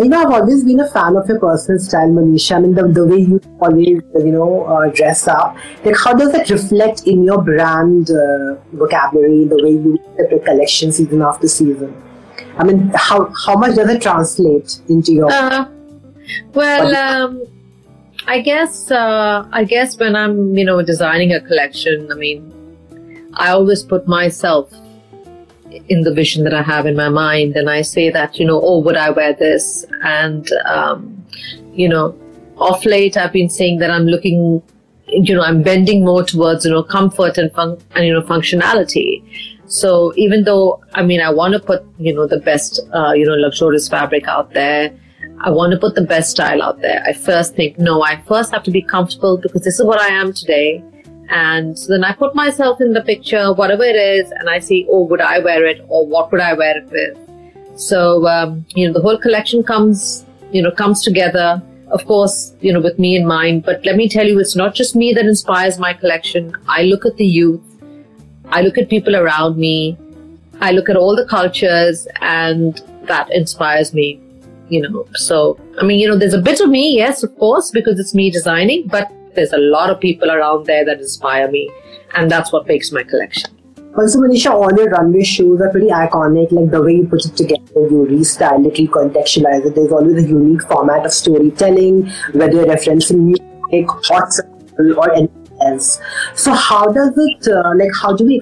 you 0.00 0.08
know, 0.08 0.22
I've 0.22 0.32
always 0.32 0.64
been 0.64 0.80
a 0.80 0.88
fan 0.88 1.14
of 1.16 1.28
your 1.28 1.38
personal 1.38 1.78
style, 1.78 2.08
Manisha. 2.08 2.56
I 2.56 2.60
mean, 2.60 2.74
the, 2.74 2.88
the 2.88 3.06
way 3.06 3.18
you 3.18 3.40
always, 3.60 3.86
you 3.86 4.32
know, 4.32 4.64
uh, 4.64 4.88
dress 4.88 5.28
up. 5.28 5.56
Like, 5.84 5.96
how 6.02 6.14
does 6.14 6.32
that 6.32 6.48
reflect 6.48 7.06
in 7.06 7.22
your 7.22 7.42
brand 7.42 8.10
uh, 8.10 8.54
vocabulary, 8.72 9.44
the 9.44 9.62
way 9.62 9.72
you 9.72 9.98
separate 10.16 10.44
collection 10.46 10.90
season 10.90 11.20
after 11.20 11.48
season? 11.48 11.94
I 12.56 12.64
mean, 12.64 12.90
how, 12.94 13.30
how 13.44 13.56
much 13.56 13.76
does 13.76 13.90
it 13.90 14.00
translate 14.00 14.80
into 14.88 15.12
your... 15.12 15.30
Well, 16.54 16.94
um, 16.96 17.46
I 18.26 18.40
guess, 18.40 18.90
uh, 18.90 19.48
I 19.52 19.64
guess 19.64 19.98
when 19.98 20.14
I'm, 20.16 20.56
you 20.56 20.64
know, 20.64 20.82
designing 20.82 21.32
a 21.32 21.40
collection, 21.40 22.10
I 22.12 22.14
mean, 22.14 22.40
I 23.34 23.50
always 23.50 23.82
put 23.82 24.06
myself 24.06 24.72
in 25.88 26.02
the 26.02 26.12
vision 26.12 26.44
that 26.44 26.52
I 26.54 26.62
have 26.62 26.86
in 26.86 26.96
my 26.96 27.08
mind, 27.08 27.56
and 27.56 27.70
I 27.70 27.82
say 27.82 28.10
that, 28.10 28.38
you 28.38 28.44
know, 28.44 28.60
oh, 28.60 28.80
would 28.80 28.96
I 28.96 29.10
wear 29.10 29.32
this? 29.32 29.84
And, 30.02 30.50
um, 30.66 31.24
you 31.72 31.88
know, 31.88 32.14
off 32.56 32.84
late, 32.84 33.16
I've 33.16 33.32
been 33.32 33.48
saying 33.48 33.78
that 33.78 33.90
I'm 33.90 34.06
looking, 34.06 34.62
you 35.06 35.34
know, 35.34 35.42
I'm 35.42 35.62
bending 35.62 36.04
more 36.04 36.24
towards, 36.24 36.64
you 36.64 36.72
know, 36.72 36.82
comfort 36.82 37.38
and, 37.38 37.52
fun- 37.52 37.78
and 37.94 38.06
you 38.06 38.12
know, 38.12 38.22
functionality. 38.22 39.22
So 39.66 40.12
even 40.16 40.44
though, 40.44 40.82
I 40.94 41.02
mean, 41.02 41.20
I 41.20 41.30
want 41.30 41.54
to 41.54 41.60
put, 41.60 41.84
you 41.98 42.12
know, 42.12 42.26
the 42.26 42.40
best, 42.40 42.80
uh, 42.92 43.12
you 43.12 43.24
know, 43.24 43.34
luxurious 43.34 43.88
fabric 43.88 44.26
out 44.26 44.52
there, 44.52 44.92
I 45.42 45.48
want 45.50 45.72
to 45.72 45.78
put 45.78 45.94
the 45.94 46.02
best 46.02 46.30
style 46.32 46.62
out 46.62 46.80
there. 46.82 47.02
I 47.06 47.14
first 47.14 47.54
think, 47.54 47.78
no, 47.78 48.02
I 48.02 48.20
first 48.22 48.52
have 48.52 48.62
to 48.64 48.70
be 48.70 48.82
comfortable 48.82 49.38
because 49.38 49.62
this 49.62 49.80
is 49.80 49.86
what 49.86 49.98
I 49.98 50.08
am 50.08 50.34
today. 50.34 50.84
And 51.30 51.78
then 51.88 52.04
I 52.04 52.12
put 52.12 52.34
myself 52.34 52.80
in 52.80 52.92
the 52.92 53.00
picture, 53.02 53.54
whatever 53.54 53.84
it 53.84 53.96
is, 53.96 54.30
and 54.32 54.50
I 54.50 54.58
see, 54.58 54.86
oh, 54.90 55.04
would 55.04 55.20
I 55.20 55.38
wear 55.38 55.64
it 55.64 55.84
or 55.88 56.06
what 56.06 56.30
would 56.30 56.40
I 56.40 56.52
wear 56.52 56.76
it 56.76 56.90
with? 56.90 57.78
So, 57.80 58.26
um, 58.26 58.66
you 58.74 58.86
know, 58.86 58.92
the 58.92 59.00
whole 59.00 59.16
collection 59.16 59.62
comes, 59.62 60.26
you 60.52 60.60
know, 60.60 60.70
comes 60.70 61.02
together, 61.02 61.62
of 61.90 62.04
course, 62.04 62.52
you 62.60 62.72
know, 62.72 62.80
with 62.80 62.98
me 62.98 63.16
in 63.16 63.26
mind. 63.26 63.64
But 63.64 63.82
let 63.86 63.96
me 63.96 64.08
tell 64.08 64.26
you, 64.26 64.38
it's 64.40 64.56
not 64.56 64.74
just 64.74 64.94
me 64.94 65.14
that 65.14 65.24
inspires 65.24 65.78
my 65.78 65.94
collection. 65.94 66.54
I 66.68 66.82
look 66.82 67.06
at 67.06 67.16
the 67.16 67.26
youth. 67.26 67.62
I 68.50 68.60
look 68.60 68.76
at 68.76 68.90
people 68.90 69.16
around 69.16 69.56
me. 69.56 69.96
I 70.60 70.72
look 70.72 70.90
at 70.90 70.96
all 70.96 71.16
the 71.16 71.24
cultures 71.24 72.06
and 72.20 72.82
that 73.04 73.32
inspires 73.32 73.94
me, 73.94 74.20
you 74.70 74.88
know. 74.88 75.06
So, 75.14 75.58
I 75.80 75.84
mean, 75.84 75.98
you 75.98 76.08
know, 76.08 76.16
there's 76.16 76.34
a 76.34 76.40
bit 76.40 76.60
of 76.60 76.70
me, 76.70 76.96
yes, 76.96 77.22
of 77.22 77.36
course, 77.36 77.70
because 77.70 77.98
it's 77.98 78.14
me 78.14 78.30
designing, 78.30 78.86
but 78.88 79.10
there's 79.34 79.52
a 79.52 79.58
lot 79.58 79.90
of 79.90 80.00
people 80.00 80.30
around 80.30 80.66
there 80.66 80.84
that 80.84 80.98
inspire 80.98 81.50
me, 81.50 81.70
and 82.14 82.30
that's 82.30 82.52
what 82.52 82.66
makes 82.66 82.92
my 82.92 83.02
collection. 83.02 83.50
Also, 83.98 84.20
Manisha, 84.20 84.50
all 84.52 84.72
your 84.72 84.88
runway 84.90 85.24
shoes 85.24 85.60
are 85.60 85.68
pretty 85.68 85.88
iconic. 85.88 86.52
Like 86.52 86.70
the 86.70 86.80
way 86.80 86.94
you 86.94 87.08
put 87.08 87.24
it 87.24 87.36
together, 87.36 87.62
you 87.74 88.06
restyle 88.08 88.64
it, 88.64 88.74
recontextualize 88.74 89.66
it. 89.66 89.74
There's 89.74 89.90
always 89.90 90.24
a 90.24 90.28
unique 90.28 90.62
format 90.62 91.04
of 91.04 91.12
storytelling, 91.12 92.08
whether 92.32 92.52
you're 92.52 92.66
referencing 92.66 93.18
music, 93.18 93.88
or, 94.96 95.12
anything 95.12 95.58
else. 95.60 96.00
So, 96.34 96.52
how 96.52 96.86
does 96.86 97.12
it, 97.16 97.48
uh, 97.48 97.72
like, 97.74 97.90
how 98.00 98.14
do 98.14 98.24
we, 98.24 98.40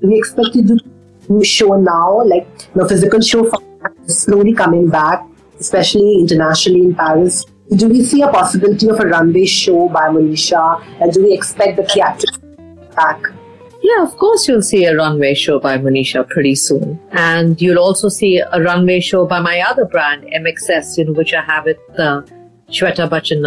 do 0.00 0.08
we 0.08 0.18
expect 0.18 0.52
to 0.52 0.62
do 0.62 1.44
show 1.44 1.80
now? 1.80 2.22
Like, 2.22 2.46
the 2.74 2.86
physical 2.86 3.20
show 3.20 3.48
format 3.48 3.92
is 4.04 4.20
slowly 4.20 4.52
coming 4.52 4.88
back, 4.88 5.24
especially 5.60 6.18
internationally 6.18 6.80
in 6.80 6.94
Paris. 6.94 7.44
Do 7.76 7.88
we 7.88 8.02
see 8.02 8.22
a 8.22 8.28
possibility 8.28 8.88
of 8.88 8.98
a 8.98 9.06
runway 9.06 9.44
show 9.44 9.88
by 9.88 10.08
Manisha? 10.08 10.84
And 11.00 11.12
do 11.12 11.22
we 11.22 11.32
expect 11.32 11.76
the 11.76 11.82
theatrics 11.82 12.40
back? 12.96 13.22
Yeah, 13.82 14.02
of 14.02 14.16
course 14.16 14.48
you'll 14.48 14.62
see 14.62 14.84
a 14.84 14.96
runway 14.96 15.34
show 15.34 15.60
by 15.60 15.78
Manisha 15.78 16.28
pretty 16.28 16.54
soon. 16.54 16.98
And 17.12 17.60
you'll 17.62 17.78
also 17.78 18.08
see 18.08 18.38
a 18.38 18.60
runway 18.60 19.00
show 19.00 19.24
by 19.26 19.40
my 19.40 19.60
other 19.60 19.84
brand, 19.84 20.24
MXS, 20.24 21.04
know, 21.04 21.12
which 21.12 21.32
I 21.32 21.42
have 21.42 21.64
with 21.64 21.78
uh, 21.98 22.22
Shweta 22.68 23.08
Bachchan 23.08 23.40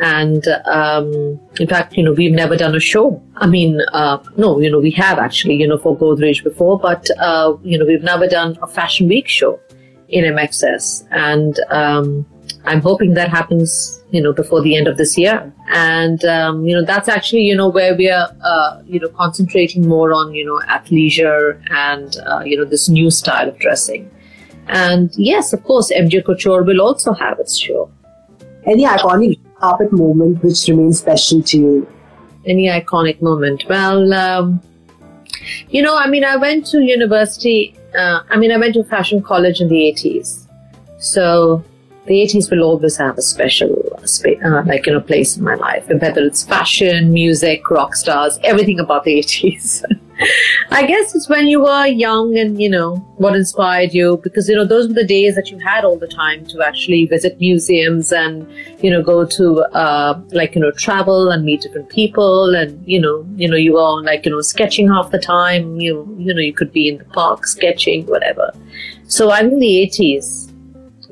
And 0.00 0.48
um, 0.66 1.38
in 1.60 1.68
fact, 1.68 1.96
you 1.96 2.02
know, 2.02 2.12
we've 2.12 2.32
never 2.32 2.56
done 2.56 2.74
a 2.74 2.80
show. 2.80 3.22
I 3.36 3.46
mean, 3.46 3.80
uh, 3.92 4.18
no, 4.36 4.58
you 4.58 4.70
know, 4.70 4.80
we 4.80 4.90
have 4.92 5.18
actually, 5.18 5.54
you 5.54 5.68
know, 5.68 5.78
for 5.78 5.96
Godrej 5.96 6.42
before, 6.42 6.78
but, 6.78 7.08
uh, 7.18 7.56
you 7.62 7.78
know, 7.78 7.84
we've 7.84 8.02
never 8.02 8.26
done 8.26 8.58
a 8.62 8.66
Fashion 8.66 9.06
Week 9.06 9.28
show 9.28 9.60
in 10.08 10.24
MXS. 10.24 11.06
And 11.10 11.58
um, 11.70 12.26
I'm 12.64 12.80
hoping 12.80 13.14
that 13.14 13.28
happens, 13.28 14.02
you 14.10 14.22
know, 14.22 14.32
before 14.32 14.62
the 14.62 14.76
end 14.76 14.88
of 14.88 14.96
this 14.96 15.18
year. 15.18 15.52
And, 15.68 16.24
um, 16.24 16.64
you 16.64 16.74
know, 16.74 16.84
that's 16.84 17.08
actually, 17.08 17.42
you 17.42 17.56
know, 17.56 17.68
where 17.68 17.94
we 17.94 18.10
are, 18.10 18.28
uh, 18.42 18.82
you 18.86 19.00
know, 19.00 19.08
concentrating 19.08 19.86
more 19.86 20.12
on, 20.12 20.34
you 20.34 20.44
know, 20.44 20.60
athleisure 20.68 21.62
and, 21.70 22.16
uh, 22.26 22.40
you 22.44 22.56
know, 22.56 22.64
this 22.64 22.88
new 22.88 23.10
style 23.10 23.48
of 23.48 23.58
dressing. 23.58 24.10
And 24.68 25.12
yes, 25.16 25.52
of 25.52 25.62
course, 25.64 25.92
MJ 25.92 26.24
Couture 26.24 26.62
will 26.62 26.80
also 26.80 27.12
have 27.12 27.38
its 27.38 27.56
show. 27.56 27.90
Any 28.64 28.84
iconic 28.84 29.38
carpet 29.58 29.92
moment 29.92 30.42
which 30.42 30.66
remains 30.68 31.00
special 31.00 31.42
to 31.42 31.58
you? 31.58 31.92
Any 32.46 32.68
iconic 32.68 33.20
moment? 33.20 33.64
Well, 33.68 34.12
um, 34.14 34.62
you 35.68 35.82
know, 35.82 35.96
I 35.96 36.08
mean, 36.08 36.24
I 36.24 36.36
went 36.36 36.66
to 36.66 36.80
university, 36.80 37.74
uh, 37.96 38.22
I 38.28 38.36
mean, 38.36 38.50
I 38.52 38.56
went 38.56 38.74
to 38.74 38.84
fashion 38.84 39.22
college 39.22 39.60
in 39.60 39.68
the 39.68 39.76
80s. 39.76 40.46
So 40.98 41.64
the 42.06 42.14
80s 42.14 42.50
will 42.50 42.62
always 42.62 42.96
have 42.96 43.16
a 43.18 43.22
special 43.22 43.74
uh, 44.02 44.62
like 44.66 44.86
you 44.86 44.92
know 44.92 45.00
place 45.00 45.36
in 45.36 45.44
my 45.44 45.54
life 45.54 45.88
whether 45.88 46.22
it's 46.22 46.42
fashion 46.42 47.12
music 47.12 47.70
rock 47.70 47.94
stars 47.94 48.38
everything 48.44 48.78
about 48.78 49.04
the 49.04 49.18
80s 49.18 49.82
i 50.70 50.86
guess 50.86 51.14
it's 51.14 51.28
when 51.28 51.46
you 51.46 51.60
were 51.60 51.86
young 51.86 52.36
and 52.38 52.60
you 52.60 52.68
know 52.68 52.96
what 53.16 53.34
inspired 53.34 53.92
you 53.92 54.18
because 54.22 54.48
you 54.48 54.54
know 54.54 54.64
those 54.64 54.88
were 54.88 54.94
the 54.94 55.04
days 55.04 55.34
that 55.34 55.50
you 55.50 55.58
had 55.58 55.84
all 55.84 55.98
the 55.98 56.06
time 56.06 56.44
to 56.46 56.62
actually 56.62 57.06
visit 57.06 57.38
museums 57.40 58.12
and 58.12 58.50
you 58.82 58.90
know 58.90 59.02
go 59.02 59.24
to 59.24 59.60
uh, 59.74 60.20
like 60.32 60.54
you 60.54 60.60
know 60.60 60.70
travel 60.72 61.30
and 61.30 61.44
meet 61.44 61.60
different 61.62 61.88
people 61.88 62.54
and 62.54 62.86
you 62.86 63.00
know 63.00 63.26
you 63.36 63.48
know 63.48 63.56
you 63.56 63.72
were 63.74 64.02
like 64.02 64.24
you 64.24 64.30
know 64.30 64.40
sketching 64.40 64.88
half 64.88 65.10
the 65.10 65.18
time 65.18 65.80
you 65.80 66.06
you 66.18 66.32
know 66.32 66.40
you 66.40 66.52
could 66.52 66.72
be 66.72 66.88
in 66.88 66.98
the 66.98 67.04
park 67.06 67.46
sketching 67.46 68.06
whatever 68.06 68.52
so 69.06 69.30
i'm 69.30 69.50
in 69.50 69.58
the 69.58 69.90
80s 69.92 70.54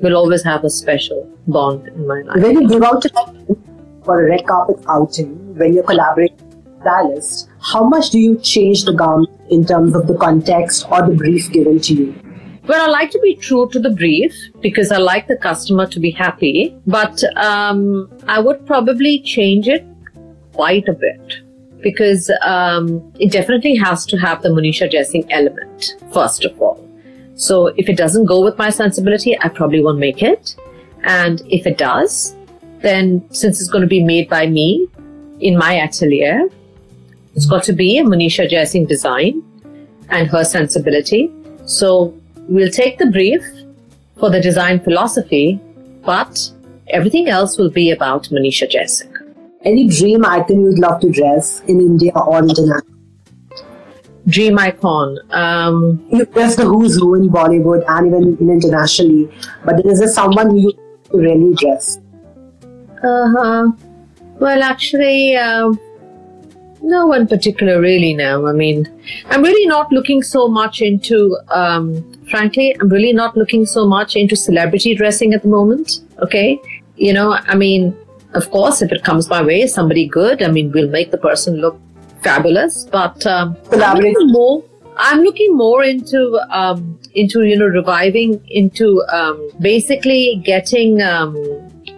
will 0.03 0.15
always 0.15 0.43
have 0.43 0.63
a 0.63 0.69
special 0.69 1.29
bond 1.47 1.87
in 1.87 2.07
my 2.07 2.21
life. 2.21 2.41
When 2.41 2.61
you 2.61 2.79
go 2.79 2.83
out 2.85 3.05
for 4.03 4.25
a 4.25 4.29
red 4.29 4.45
carpet 4.45 4.83
outing, 4.87 5.55
when 5.57 5.73
you're 5.73 5.83
collaborating 5.83 6.37
stylist, 6.83 7.49
how 7.59 7.83
much 7.87 8.11
do 8.11 8.19
you 8.19 8.37
change 8.39 8.83
the 8.85 8.93
garment 8.93 9.31
in 9.49 9.65
terms 9.65 9.95
of 9.95 10.07
the 10.07 10.17
context 10.17 10.85
or 10.91 11.01
the 11.07 11.15
brief 11.15 11.51
given 11.51 11.79
to 11.79 11.93
you? 11.93 12.15
Well, 12.67 12.81
I 12.81 12.89
like 12.89 13.11
to 13.11 13.19
be 13.19 13.35
true 13.35 13.67
to 13.71 13.79
the 13.79 13.89
brief 13.89 14.33
because 14.61 14.91
I 14.91 14.97
like 14.97 15.27
the 15.27 15.35
customer 15.35 15.85
to 15.87 15.99
be 15.99 16.11
happy, 16.11 16.77
but 16.87 17.21
um, 17.35 18.09
I 18.27 18.39
would 18.39 18.65
probably 18.65 19.19
change 19.21 19.67
it 19.67 19.85
quite 20.53 20.87
a 20.87 20.93
bit 20.93 21.41
because 21.81 22.31
um, 22.41 23.11
it 23.19 23.31
definitely 23.31 23.75
has 23.75 24.05
to 24.05 24.17
have 24.17 24.41
the 24.41 24.49
Manisha 24.49 24.89
dressing 24.89 25.29
element, 25.29 25.95
first 26.13 26.45
of 26.45 26.61
all. 26.61 26.79
So 27.35 27.67
if 27.67 27.89
it 27.89 27.97
doesn't 27.97 28.25
go 28.25 28.41
with 28.41 28.57
my 28.57 28.69
sensibility, 28.69 29.37
I 29.41 29.49
probably 29.49 29.83
won't 29.83 29.99
make 29.99 30.23
it. 30.23 30.55
And 31.03 31.41
if 31.49 31.67
it 31.67 31.77
does, 31.77 32.33
then 32.79 33.27
since 33.31 33.59
it's 33.59 33.69
going 33.69 33.81
to 33.81 33.87
be 33.87 34.03
made 34.03 34.29
by 34.29 34.45
me 34.47 34.87
in 35.41 35.57
my 35.57 35.79
atelier, 35.79 36.47
it's 37.35 37.45
got 37.45 37.63
to 37.63 37.73
be 37.73 37.97
a 37.97 38.03
Manisha 38.03 38.49
Jaising 38.49 38.87
design 38.87 39.41
and 40.09 40.27
her 40.27 40.43
sensibility. 40.43 41.31
So 41.65 42.13
we'll 42.47 42.71
take 42.71 42.97
the 42.97 43.07
brief 43.07 43.43
for 44.17 44.29
the 44.29 44.39
design 44.39 44.79
philosophy, 44.79 45.59
but 46.05 46.51
everything 46.87 47.29
else 47.29 47.57
will 47.57 47.71
be 47.71 47.91
about 47.91 48.23
Manisha 48.25 48.69
Jaising. 48.69 49.13
Any 49.63 49.87
dream 49.87 50.25
icon 50.25 50.61
you'd 50.61 50.79
love 50.79 50.99
to 51.01 51.09
dress 51.09 51.61
in 51.61 51.79
India 51.79 52.11
or 52.15 52.39
international? 52.39 52.93
dream 54.27 54.57
icon. 54.57 55.17
Um, 55.31 56.05
There's 56.11 56.55
the 56.55 56.65
who's 56.65 56.97
who 56.97 57.15
in 57.15 57.29
Bollywood 57.29 57.83
and 57.87 58.07
even 58.07 58.49
internationally, 58.49 59.29
but 59.65 59.83
there 59.83 59.91
is 59.91 60.13
someone 60.13 60.51
who 60.51 60.59
you 60.59 60.71
really 61.13 61.53
dress. 61.55 61.99
Uh 63.03 63.27
huh. 63.35 63.71
Well, 64.39 64.63
actually, 64.63 65.35
uh, 65.35 65.73
no 66.83 67.07
one 67.07 67.27
particular 67.27 67.79
really 67.79 68.13
now. 68.13 68.45
I 68.45 68.51
mean, 68.51 68.87
I'm 69.29 69.41
really 69.41 69.65
not 69.65 69.91
looking 69.91 70.21
so 70.21 70.47
much 70.47 70.81
into, 70.81 71.37
um, 71.49 72.03
frankly, 72.29 72.75
I'm 72.79 72.89
really 72.89 73.13
not 73.13 73.35
looking 73.37 73.65
so 73.65 73.87
much 73.87 74.15
into 74.15 74.35
celebrity 74.35 74.93
dressing 74.93 75.33
at 75.33 75.41
the 75.43 75.47
moment. 75.47 76.01
Okay. 76.19 76.59
You 76.97 77.13
know, 77.13 77.33
I 77.33 77.55
mean, 77.55 77.95
of 78.33 78.51
course, 78.51 78.81
if 78.81 78.91
it 78.91 79.03
comes 79.03 79.29
my 79.29 79.41
way, 79.41 79.65
somebody 79.65 80.07
good, 80.07 80.43
I 80.43 80.49
mean, 80.49 80.71
we'll 80.71 80.89
make 80.89 81.11
the 81.11 81.17
person 81.17 81.61
look 81.61 81.79
fabulous. 82.21 82.85
But 82.91 83.25
um, 83.25 83.57
I'm 83.71 83.97
looking 83.97 84.31
more. 84.31 84.63
I'm 84.95 85.21
looking 85.21 85.57
more 85.57 85.83
into 85.83 86.39
um, 86.51 86.99
into 87.15 87.43
you 87.43 87.57
know 87.57 87.65
reviving 87.65 88.39
into 88.49 89.03
um, 89.11 89.49
basically 89.59 90.39
getting 90.43 91.01
um, 91.01 91.35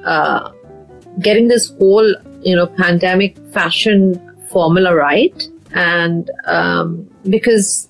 uh, 0.05 0.49
getting 1.19 1.49
this 1.49 1.71
whole 1.71 2.15
you 2.41 2.55
know 2.55 2.67
pandemic 2.67 3.37
fashion 3.51 4.21
formula 4.55 4.95
right, 4.95 5.47
and 5.73 6.31
um, 6.57 6.89
because 7.29 7.89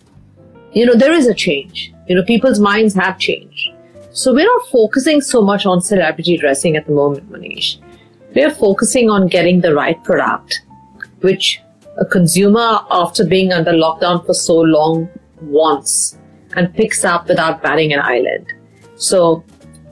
you 0.74 0.86
know 0.86 0.96
there 1.04 1.18
is 1.22 1.28
a 1.28 1.34
change. 1.48 1.92
You 2.08 2.16
know 2.16 2.24
people's 2.24 2.60
minds 2.60 2.96
have 2.96 3.20
changed, 3.20 3.70
so 4.22 4.34
we're 4.34 4.52
not 4.54 4.70
focusing 4.70 5.22
so 5.22 5.42
much 5.52 5.66
on 5.66 5.82
celebrity 5.82 6.38
dressing 6.38 6.78
at 6.82 6.88
the 6.88 6.94
moment, 7.02 7.30
Manish. 7.32 7.70
We're 8.36 8.56
focusing 8.64 9.10
on 9.10 9.28
getting 9.28 9.62
the 9.62 9.74
right 9.74 10.04
product, 10.04 10.62
which 11.22 11.62
a 11.98 12.06
consumer, 12.06 12.80
after 12.92 13.26
being 13.26 13.54
under 13.54 13.72
lockdown 13.72 14.26
for 14.26 14.34
so 14.34 14.56
long, 14.56 15.10
wants 15.42 16.18
and 16.56 16.74
picks 16.74 17.06
up 17.06 17.28
without 17.28 17.62
batting 17.62 17.94
an 17.94 18.00
eyelid. 18.00 18.52
So, 18.96 19.44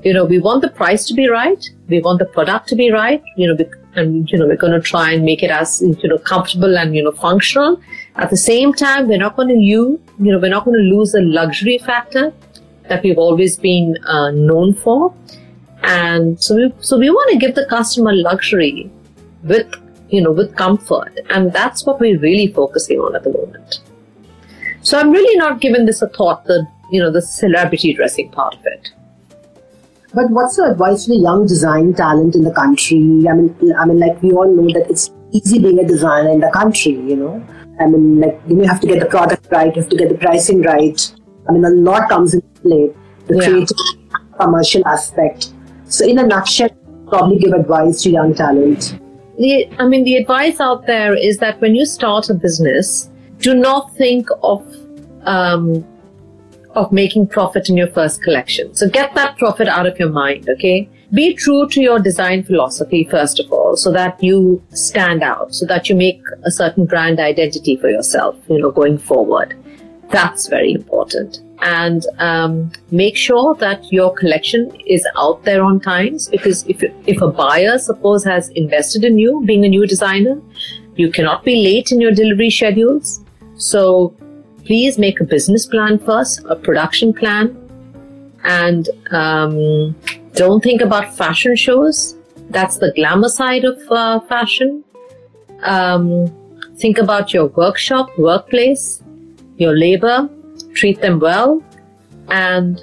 you 0.04 0.14
know, 0.14 0.26
we 0.26 0.40
want 0.40 0.62
the 0.62 0.70
price 0.70 1.06
to 1.08 1.14
be 1.14 1.30
right. 1.30 1.64
We 1.88 2.02
want 2.02 2.20
the 2.20 2.26
product 2.26 2.68
to 2.70 2.76
be 2.76 2.92
right. 2.92 3.22
You 3.38 3.48
know, 3.48 3.56
and 3.96 4.30
you 4.30 4.38
know, 4.38 4.48
we're 4.48 4.58
going 4.58 4.74
to 4.74 4.82
try 4.82 5.12
and 5.12 5.24
make 5.24 5.44
it 5.44 5.52
as 5.52 5.82
you 5.82 6.10
know 6.10 6.18
comfortable 6.18 6.78
and 6.78 6.96
you 6.96 7.04
know 7.04 7.12
functional. 7.12 7.82
At 8.16 8.30
the 8.30 8.38
same 8.38 8.74
time, 8.74 9.08
we're 9.08 9.18
not 9.18 9.36
going 9.36 9.50
to 9.50 9.56
use, 9.56 10.00
you 10.20 10.32
know, 10.32 10.40
we're 10.40 10.50
not 10.50 10.66
going 10.66 10.78
to 10.78 10.84
lose 10.96 11.12
the 11.12 11.22
luxury 11.22 11.78
factor 11.78 12.34
that 12.90 13.04
we've 13.04 13.18
always 13.18 13.58
been 13.58 13.98
uh, 14.06 14.32
known 14.32 14.74
for. 14.74 15.14
And 15.84 16.42
so 16.42 16.56
we, 16.56 16.74
so 16.80 16.98
we 16.98 17.10
want 17.10 17.32
to 17.32 17.38
give 17.38 17.56
the 17.56 17.66
customer 17.66 18.14
luxury 18.14 18.90
with 19.44 19.74
you 20.14 20.22
know, 20.22 20.32
with 20.32 20.56
comfort. 20.56 21.20
And 21.32 21.52
that's 21.52 21.86
what 21.88 22.00
we're 22.00 22.20
really 22.20 22.54
focusing 22.54 23.00
on 23.00 23.16
at 23.16 23.24
the 23.24 23.32
moment. 23.32 23.80
So 24.84 25.00
I'm 25.00 25.12
really 25.12 25.36
not 25.38 25.60
giving 25.60 25.86
this 25.86 26.04
a 26.04 26.08
thought, 26.08 26.46
the, 26.46 26.68
you 26.92 27.00
know, 27.00 27.12
the 27.12 27.22
celebrity 27.22 27.94
dressing 27.94 28.30
part 28.30 28.56
of 28.56 28.66
it. 28.66 28.92
But 30.14 30.30
what's 30.30 30.58
your 30.58 30.72
advice 30.72 31.06
to 31.06 31.12
the 31.12 31.18
young 31.18 31.48
design 31.48 31.94
talent 31.94 32.36
in 32.36 32.44
the 32.44 32.54
country? 32.54 33.26
I 33.30 33.34
mean, 33.34 33.56
I 33.78 33.86
mean, 33.86 34.00
like 34.00 34.22
we 34.22 34.32
all 34.32 34.48
know 34.48 34.68
that 34.74 34.90
it's 34.90 35.12
easy 35.32 35.60
being 35.60 35.80
a 35.80 35.88
designer 35.88 36.30
in 36.30 36.40
the 36.40 36.52
country. 36.52 36.92
You 36.92 37.16
know, 37.16 37.48
I 37.80 37.88
mean, 37.88 38.20
like 38.20 38.40
you, 38.48 38.56
know, 38.56 38.64
you 38.64 38.70
have 38.70 38.82
to 38.82 38.88
get 38.88 39.00
the 39.00 39.08
product 39.08 39.48
right, 39.52 39.76
you 39.76 39.82
have 39.82 39.90
to 39.90 39.98
get 39.98 40.10
the 40.10 40.18
pricing 40.18 40.62
right. 40.62 41.16
I 41.50 41.52
mean, 41.52 41.66
a 41.66 41.70
lot 41.70 42.10
comes 42.10 42.34
into 42.34 42.48
play. 42.62 42.94
The 43.26 43.38
yeah. 43.38 43.50
creative, 43.50 43.78
commercial 44.40 44.86
aspect. 44.88 45.54
So, 45.86 46.06
in 46.06 46.20
a 46.20 46.28
nutshell, 46.28 46.70
probably 47.08 47.40
give 47.40 47.54
advice 47.54 48.04
to 48.04 48.10
young 48.10 48.36
talent 48.36 49.00
the, 49.38 49.68
I 49.80 49.88
mean, 49.88 50.04
the 50.04 50.16
advice 50.18 50.60
out 50.60 50.86
there 50.86 51.16
is 51.16 51.38
that 51.40 51.60
when 51.60 51.76
you 51.76 51.86
start 51.86 52.30
a 52.30 52.34
business, 52.34 53.10
do 53.40 53.54
not 53.54 53.94
think 53.96 54.28
of, 54.42 54.62
um, 55.24 55.86
of 56.74 56.92
making 56.92 57.28
profit 57.28 57.70
in 57.70 57.78
your 57.78 57.88
first 57.88 58.24
collection. 58.24 58.74
So 58.74 58.90
get 58.90 59.14
that 59.16 59.38
profit 59.38 59.68
out 59.68 59.86
of 59.86 59.98
your 60.00 60.10
mind, 60.10 60.50
okay? 60.50 60.90
Be 61.14 61.36
true 61.36 61.68
to 61.70 61.82
your 61.82 62.00
design 62.00 62.44
philosophy, 62.44 63.08
first 63.10 63.40
of 63.40 63.52
all, 63.52 63.78
so 63.78 63.92
that 63.92 64.22
you 64.24 64.64
stand 64.72 65.22
out, 65.22 65.54
so 65.54 65.66
that 65.68 65.88
you 65.88 65.96
make 65.96 66.22
a 66.44 66.52
certain 66.52 66.86
brand 66.86 67.20
identity 67.20 67.76
for 67.76 67.90
yourself, 67.90 68.36
you 68.50 68.60
know, 68.60 68.72
going 68.72 68.98
forward. 68.98 69.56
That's 70.10 70.48
very 70.48 70.72
important. 70.72 71.42
And 71.62 72.06
um, 72.18 72.72
make 72.92 73.16
sure 73.16 73.56
that 73.56 73.92
your 73.92 74.14
collection 74.14 74.76
is 74.86 75.08
out 75.16 75.44
there 75.44 75.64
on 75.64 75.80
times 75.80 76.28
because 76.28 76.66
if, 76.68 76.84
if 77.08 77.22
a 77.22 77.28
buyer, 77.28 77.78
suppose, 77.78 78.24
has 78.26 78.50
invested 78.50 79.04
in 79.04 79.18
you, 79.18 79.44
being 79.46 79.64
a 79.66 79.70
new 79.70 79.88
designer, 79.88 80.42
you 80.96 81.12
cannot 81.12 81.44
be 81.44 81.64
late 81.64 81.92
in 81.92 82.02
your 82.02 82.12
delivery 82.12 82.50
schedules. 82.50 83.24
So 83.56 84.16
please 84.66 84.98
make 84.98 85.20
a 85.20 85.24
business 85.24 85.66
plan 85.66 86.00
first, 86.00 86.44
a 86.50 86.56
production 86.56 87.14
plan, 87.14 87.58
and 88.44 88.90
um, 89.12 89.96
don't 90.34 90.64
think 90.64 90.82
about 90.82 91.16
fashion 91.16 91.56
shows. 91.56 92.16
That's 92.50 92.78
the 92.78 92.92
glamour 92.96 93.30
side 93.30 93.64
of 93.64 93.80
uh, 93.90 94.20
fashion. 94.22 94.84
Um, 95.64 96.32
think 96.78 96.98
about 96.98 97.34
your 97.34 97.48
workshop, 97.48 98.10
workplace, 98.18 99.02
your 99.58 99.78
labor, 99.78 100.30
treat 100.74 101.02
them 101.02 101.20
well, 101.20 101.64
and 102.30 102.82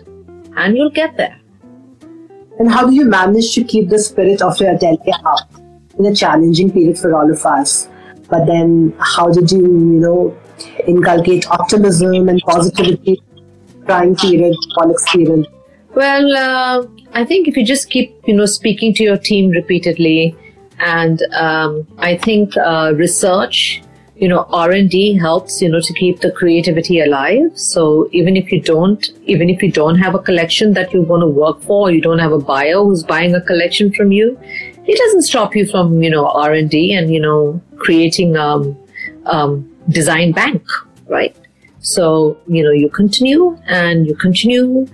and 0.57 0.77
you'll 0.77 0.91
get 0.91 1.17
there. 1.17 1.39
And 2.59 2.71
how 2.71 2.87
do 2.87 2.95
you 2.95 3.07
manage 3.07 3.55
to 3.55 3.65
keep 3.65 3.89
the 3.89 3.99
spirit 3.99 4.43
of 4.43 4.61
your 4.61 4.75
atelier 4.75 5.15
up 5.25 5.51
in 5.99 6.07
a 6.07 6.15
challenging 6.15 6.71
period 6.71 6.99
for 6.99 7.15
all 7.15 7.31
of 7.31 7.45
us? 7.47 7.89
But 8.29 8.47
then, 8.47 8.95
how 8.99 9.33
did 9.33 9.51
you, 9.51 9.63
you 9.63 10.01
know, 10.01 10.39
inculcate 10.87 11.49
optimism 11.51 12.29
and 12.29 12.41
positivity 12.43 13.23
trying 13.87 14.15
period, 14.17 14.57
all 14.77 14.91
experience? 14.91 15.47
Well, 15.95 16.37
uh, 16.37 16.87
I 17.13 17.25
think 17.25 17.49
if 17.49 17.57
you 17.57 17.65
just 17.65 17.91
keep, 17.91 18.15
you 18.27 18.35
know, 18.35 18.47
speaking 18.47 18.95
to 18.95 19.03
your 19.03 19.17
team 19.19 19.51
repeatedly, 19.51 20.37
and 20.79 21.21
um, 21.35 21.87
I 21.99 22.17
think 22.17 22.57
uh, 22.57 22.93
research, 22.97 23.83
you 24.17 24.29
know, 24.29 24.47
R 24.51 24.71
and 24.71 24.89
D 24.89 25.19
helps, 25.19 25.61
you 25.61 25.69
know, 25.69 25.81
to 25.81 25.93
keep 25.95 26.21
the 26.21 26.31
creativity 26.31 27.01
alive. 27.01 27.59
So 27.59 28.09
even 28.13 28.37
if 28.37 28.53
you 28.53 28.61
don't, 28.61 29.11
even 29.25 29.51
if 29.51 29.63
you 29.63 29.73
don't 29.73 29.97
have 29.97 30.15
a 30.15 30.19
collection 30.19 30.75
that 30.75 30.93
you 30.93 31.03
want 31.03 31.23
to 31.23 31.27
work 31.27 31.61
for, 31.63 31.91
you 31.91 32.01
don't 32.01 32.19
have 32.19 32.33
a 32.33 32.39
buyer 32.39 32.85
who's 32.85 33.03
buying 33.03 33.35
a 33.35 33.41
collection 33.41 33.93
from 33.93 34.13
you, 34.13 34.39
it 34.87 34.99
doesn't 34.99 35.23
stop 35.23 35.57
you 35.57 35.67
from, 35.67 36.03
you 36.03 36.11
know, 36.11 36.29
R 36.29 36.53
and 36.53 36.71
D 36.71 36.93
and 36.93 37.13
you 37.13 37.21
know, 37.21 37.61
creating 37.77 38.37
um, 38.37 38.77
um, 39.27 39.70
design 39.91 40.33
bank, 40.33 40.63
right? 41.09 41.37
So 41.81 42.39
you 42.47 42.63
know, 42.63 42.73
you 42.73 42.89
continue 42.89 43.59
and 43.67 44.07
you 44.07 44.15
continue 44.15 44.87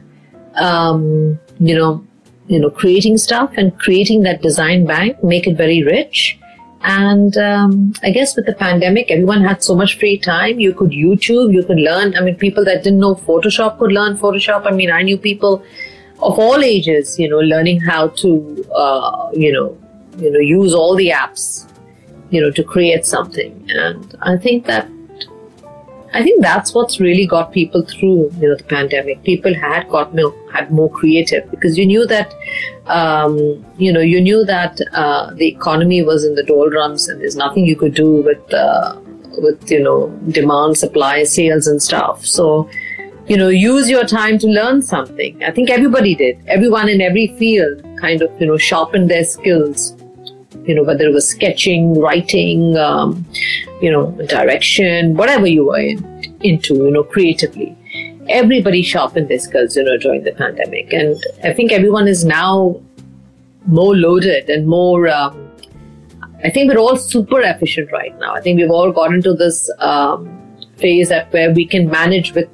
um, 0.57 1.39
you 1.59 1.77
know, 1.77 2.05
you 2.49 2.59
know, 2.59 2.71
creating 2.71 3.19
stuff 3.19 3.53
and 3.57 3.79
creating 3.79 4.23
that 4.23 4.43
design 4.43 4.87
bank, 4.87 5.23
make 5.23 5.47
it 5.47 5.57
very 5.57 5.83
rich. 5.83 6.39
And 6.83 7.37
um, 7.37 7.95
I 8.03 8.11
guess 8.11 8.37
with 8.37 8.47
the 8.47 8.55
pandemic, 8.55 9.11
everyone 9.11 9.43
had 9.43 9.63
so 9.63 9.75
much 9.75 9.99
free 9.99 10.19
time. 10.19 10.61
You 10.61 10.73
could 10.73 10.91
YouTube, 10.91 11.53
you 11.53 11.65
could 11.65 11.79
learn. 11.79 12.15
I 12.17 12.21
mean, 12.21 12.37
people 12.37 12.65
that 12.65 12.85
didn't 12.85 13.01
know 13.01 13.15
Photoshop 13.15 13.79
could 13.79 13.91
learn 13.91 14.17
Photoshop. 14.17 14.67
I 14.67 14.71
mean, 14.71 14.91
I 14.91 15.03
knew 15.03 15.19
people 15.19 15.65
of 16.23 16.39
all 16.39 16.63
ages, 16.63 17.19
you 17.19 17.29
know, 17.29 17.39
learning 17.39 17.81
how 17.81 18.09
to, 18.09 18.65
uh, 18.73 19.31
you 19.35 19.53
know, 19.53 19.77
you 20.19 20.31
know, 20.31 20.39
use 20.39 20.75
all 20.75 20.95
the 20.95 21.09
apps, 21.09 21.69
you 22.31 22.41
know, 22.41 22.51
to 22.51 22.63
create 22.63 23.07
something. 23.07 23.69
And 23.71 24.15
I 24.23 24.37
think 24.37 24.67
that 24.67 24.89
I 26.17 26.23
think 26.23 26.41
that's 26.43 26.73
what's 26.73 26.99
really 26.99 27.27
got 27.27 27.53
people 27.53 27.83
through, 27.83 28.31
you 28.39 28.49
know, 28.49 28.57
the 28.57 28.65
pandemic. 28.65 29.23
People 29.23 29.55
had 29.55 29.87
got 29.91 30.15
more, 30.15 30.35
had 30.51 30.71
more 30.71 30.91
creative 30.91 31.51
because 31.51 31.77
you 31.77 31.85
knew 31.85 32.07
that, 32.07 32.35
um, 32.87 33.37
you 33.77 33.93
know, 33.93 34.01
you 34.01 34.21
knew 34.21 34.43
that 34.45 34.81
uh, 34.95 35.35
the 35.35 35.47
economy 35.47 36.03
was 36.03 36.25
in 36.25 36.35
the 36.35 36.43
doldrums 36.43 37.09
and 37.09 37.21
there's 37.21 37.37
nothing 37.37 37.67
you 37.67 37.77
could 37.77 37.93
do 37.93 38.23
with, 38.23 38.55
uh, 38.55 38.99
with 39.39 39.71
you 39.71 39.83
know, 39.83 40.09
demand, 40.31 40.79
supply, 40.79 41.25
sales, 41.25 41.67
and 41.67 41.83
stuff. 41.83 42.25
So, 42.25 42.71
you 43.27 43.37
know, 43.37 43.49
use 43.49 43.91
your 43.91 44.05
time 44.05 44.39
to 44.39 44.47
learn 44.47 44.83
something. 44.83 45.43
I 45.45 45.51
think 45.51 45.69
everybody 45.69 46.15
did. 46.15 46.39
Everyone 46.47 46.89
in 46.89 47.01
every 47.01 47.27
field 47.39 47.85
kind 48.01 48.23
of, 48.23 48.31
you 48.41 48.47
know, 48.47 48.57
sharpened 48.57 49.11
their 49.11 49.25
skills 49.25 49.96
you 50.67 50.75
know, 50.75 50.83
whether 50.83 51.05
it 51.05 51.13
was 51.13 51.29
sketching, 51.29 51.99
writing, 51.99 52.77
um, 52.77 53.25
you 53.81 53.91
know, 53.91 54.11
direction, 54.27 55.17
whatever 55.17 55.47
you 55.47 55.67
were 55.67 55.79
in, 55.79 56.37
into, 56.41 56.75
you 56.75 56.91
know, 56.91 57.05
creatively. 57.05 57.77
Everybody 58.29 58.83
sharpened 58.83 59.29
their 59.29 59.39
skills, 59.39 59.77
you 59.77 59.85
know, 59.85 59.97
during 59.97 60.25
the 60.25 60.33
pandemic. 60.33 60.93
And 60.93 61.17
I 61.45 61.53
think 61.53 61.73
everyone 61.73 62.09
is 62.09 62.25
now 62.25 62.81
more 63.67 63.97
loaded 63.97 64.51
and 64.51 64.67
more, 64.67 65.09
um, 65.09 65.51
I 66.43 66.51
think 66.51 66.73
we're 66.73 66.81
all 66.81 66.97
super 66.97 67.41
efficient 67.41 67.91
right 67.93 68.17
now. 68.19 68.35
I 68.35 68.41
think 68.41 68.59
we've 68.59 68.71
all 68.71 68.93
got 68.93 69.15
into 69.15 69.33
this 69.35 69.71
um, 69.79 70.37
phase 70.77 71.09
that 71.09 71.33
where 71.33 71.53
we 71.53 71.65
can 71.67 71.89
manage 71.89 72.33
with 72.35 72.49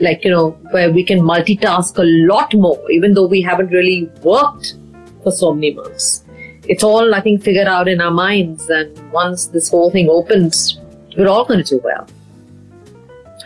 like 0.00 0.24
you 0.24 0.30
know 0.30 0.50
where 0.72 0.92
we 0.92 1.02
can 1.02 1.20
multitask 1.20 1.98
a 1.98 2.04
lot 2.30 2.52
more 2.54 2.90
even 2.90 3.14
though 3.14 3.26
we 3.26 3.40
haven't 3.40 3.68
really 3.68 4.10
worked 4.22 4.74
for 5.22 5.32
so 5.32 5.54
many 5.54 5.72
months 5.72 6.25
it's 6.68 6.82
all, 6.82 7.14
I 7.14 7.20
think, 7.20 7.42
figured 7.42 7.66
out 7.66 7.88
in 7.88 8.00
our 8.00 8.10
minds. 8.10 8.68
And 8.68 9.12
once 9.12 9.46
this 9.46 9.68
whole 9.70 9.90
thing 9.90 10.08
opens, 10.08 10.80
we're 11.16 11.28
all 11.28 11.44
going 11.44 11.62
to 11.62 11.76
do 11.76 11.80
well. 11.82 12.06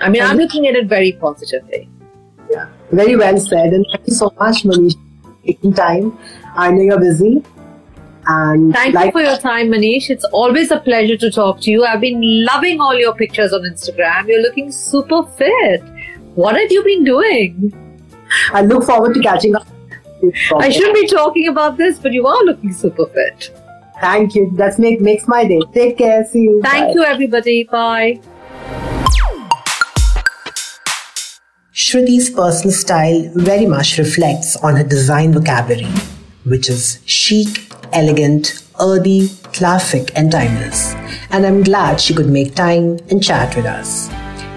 I 0.00 0.08
mean, 0.08 0.22
I'm 0.22 0.36
looking 0.36 0.66
at 0.66 0.74
it 0.74 0.86
very 0.86 1.12
positively. 1.12 1.88
Yeah, 2.50 2.68
very 2.90 3.16
well 3.16 3.38
said. 3.38 3.72
And 3.72 3.86
thank 3.92 4.06
you 4.06 4.14
so 4.14 4.32
much, 4.38 4.62
Manish, 4.64 4.94
taking 5.44 5.74
time. 5.74 6.18
I 6.56 6.70
know 6.70 6.82
you're 6.82 7.00
busy. 7.00 7.44
And 8.26 8.72
thank 8.72 8.94
like- 8.94 9.06
you 9.06 9.12
for 9.12 9.20
your 9.22 9.36
time, 9.38 9.68
Manish. 9.68 10.10
It's 10.10 10.24
always 10.26 10.70
a 10.70 10.80
pleasure 10.80 11.16
to 11.16 11.30
talk 11.30 11.60
to 11.62 11.70
you. 11.70 11.84
I've 11.84 12.00
been 12.00 12.44
loving 12.44 12.80
all 12.80 12.94
your 12.94 13.14
pictures 13.14 13.52
on 13.52 13.62
Instagram. 13.62 14.28
You're 14.28 14.42
looking 14.42 14.72
super 14.72 15.22
fit. 15.38 15.82
What 16.34 16.56
have 16.56 16.70
you 16.70 16.82
been 16.84 17.04
doing? 17.04 17.72
I 18.52 18.62
look 18.62 18.84
forward 18.84 19.14
to 19.14 19.20
catching 19.20 19.56
up 19.56 19.66
I 20.56 20.68
shouldn't 20.70 20.94
be 20.94 21.06
talking 21.06 21.48
about 21.48 21.76
this, 21.76 21.98
but 21.98 22.12
you 22.12 22.26
are 22.26 22.44
looking 22.44 22.72
super 22.72 23.06
fit. 23.06 23.50
Thank 24.00 24.34
you. 24.34 24.50
That 24.56 24.78
make, 24.78 25.00
makes 25.00 25.28
my 25.28 25.44
day. 25.46 25.60
Take 25.74 25.98
care. 25.98 26.24
See 26.24 26.42
you. 26.42 26.60
Thank 26.62 26.88
Bye. 26.88 26.92
you, 26.94 27.04
everybody. 27.04 27.64
Bye. 27.64 28.20
Shruti's 31.72 32.30
personal 32.30 32.72
style 32.72 33.30
very 33.34 33.66
much 33.66 33.98
reflects 33.98 34.56
on 34.56 34.76
her 34.76 34.84
design 34.84 35.32
vocabulary, 35.32 35.92
which 36.44 36.68
is 36.68 37.00
chic, 37.04 37.72
elegant, 37.92 38.64
earthy, 38.80 39.28
classic, 39.52 40.12
and 40.16 40.30
timeless. 40.30 40.94
And 41.30 41.44
I'm 41.44 41.62
glad 41.62 42.00
she 42.00 42.14
could 42.14 42.28
make 42.28 42.54
time 42.54 42.98
and 43.10 43.22
chat 43.22 43.54
with 43.56 43.66
us. 43.66 44.08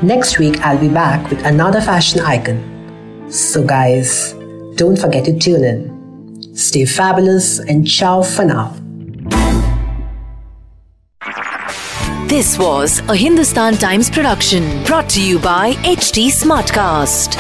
Next 0.01 0.37
week, 0.37 0.59
I'll 0.61 0.79
be 0.79 0.89
back 0.89 1.29
with 1.29 1.43
another 1.45 1.81
fashion 1.81 2.19
icon. 2.19 3.29
So, 3.31 3.65
guys, 3.65 4.32
don't 4.75 4.97
forget 4.97 5.25
to 5.25 5.37
tune 5.37 5.63
in. 5.63 6.55
Stay 6.55 6.85
fabulous 6.85 7.59
and 7.59 7.87
ciao 7.87 8.21
for 8.21 8.45
now. 8.45 8.75
This 12.27 12.57
was 12.57 12.99
a 13.09 13.15
Hindustan 13.15 13.75
Times 13.75 14.09
production 14.09 14.83
brought 14.85 15.07
to 15.09 15.21
you 15.21 15.37
by 15.37 15.73
HT 15.83 16.29
Smartcast. 16.31 17.35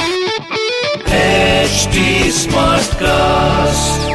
HT 1.07 2.29
Smartcast. 2.45 4.12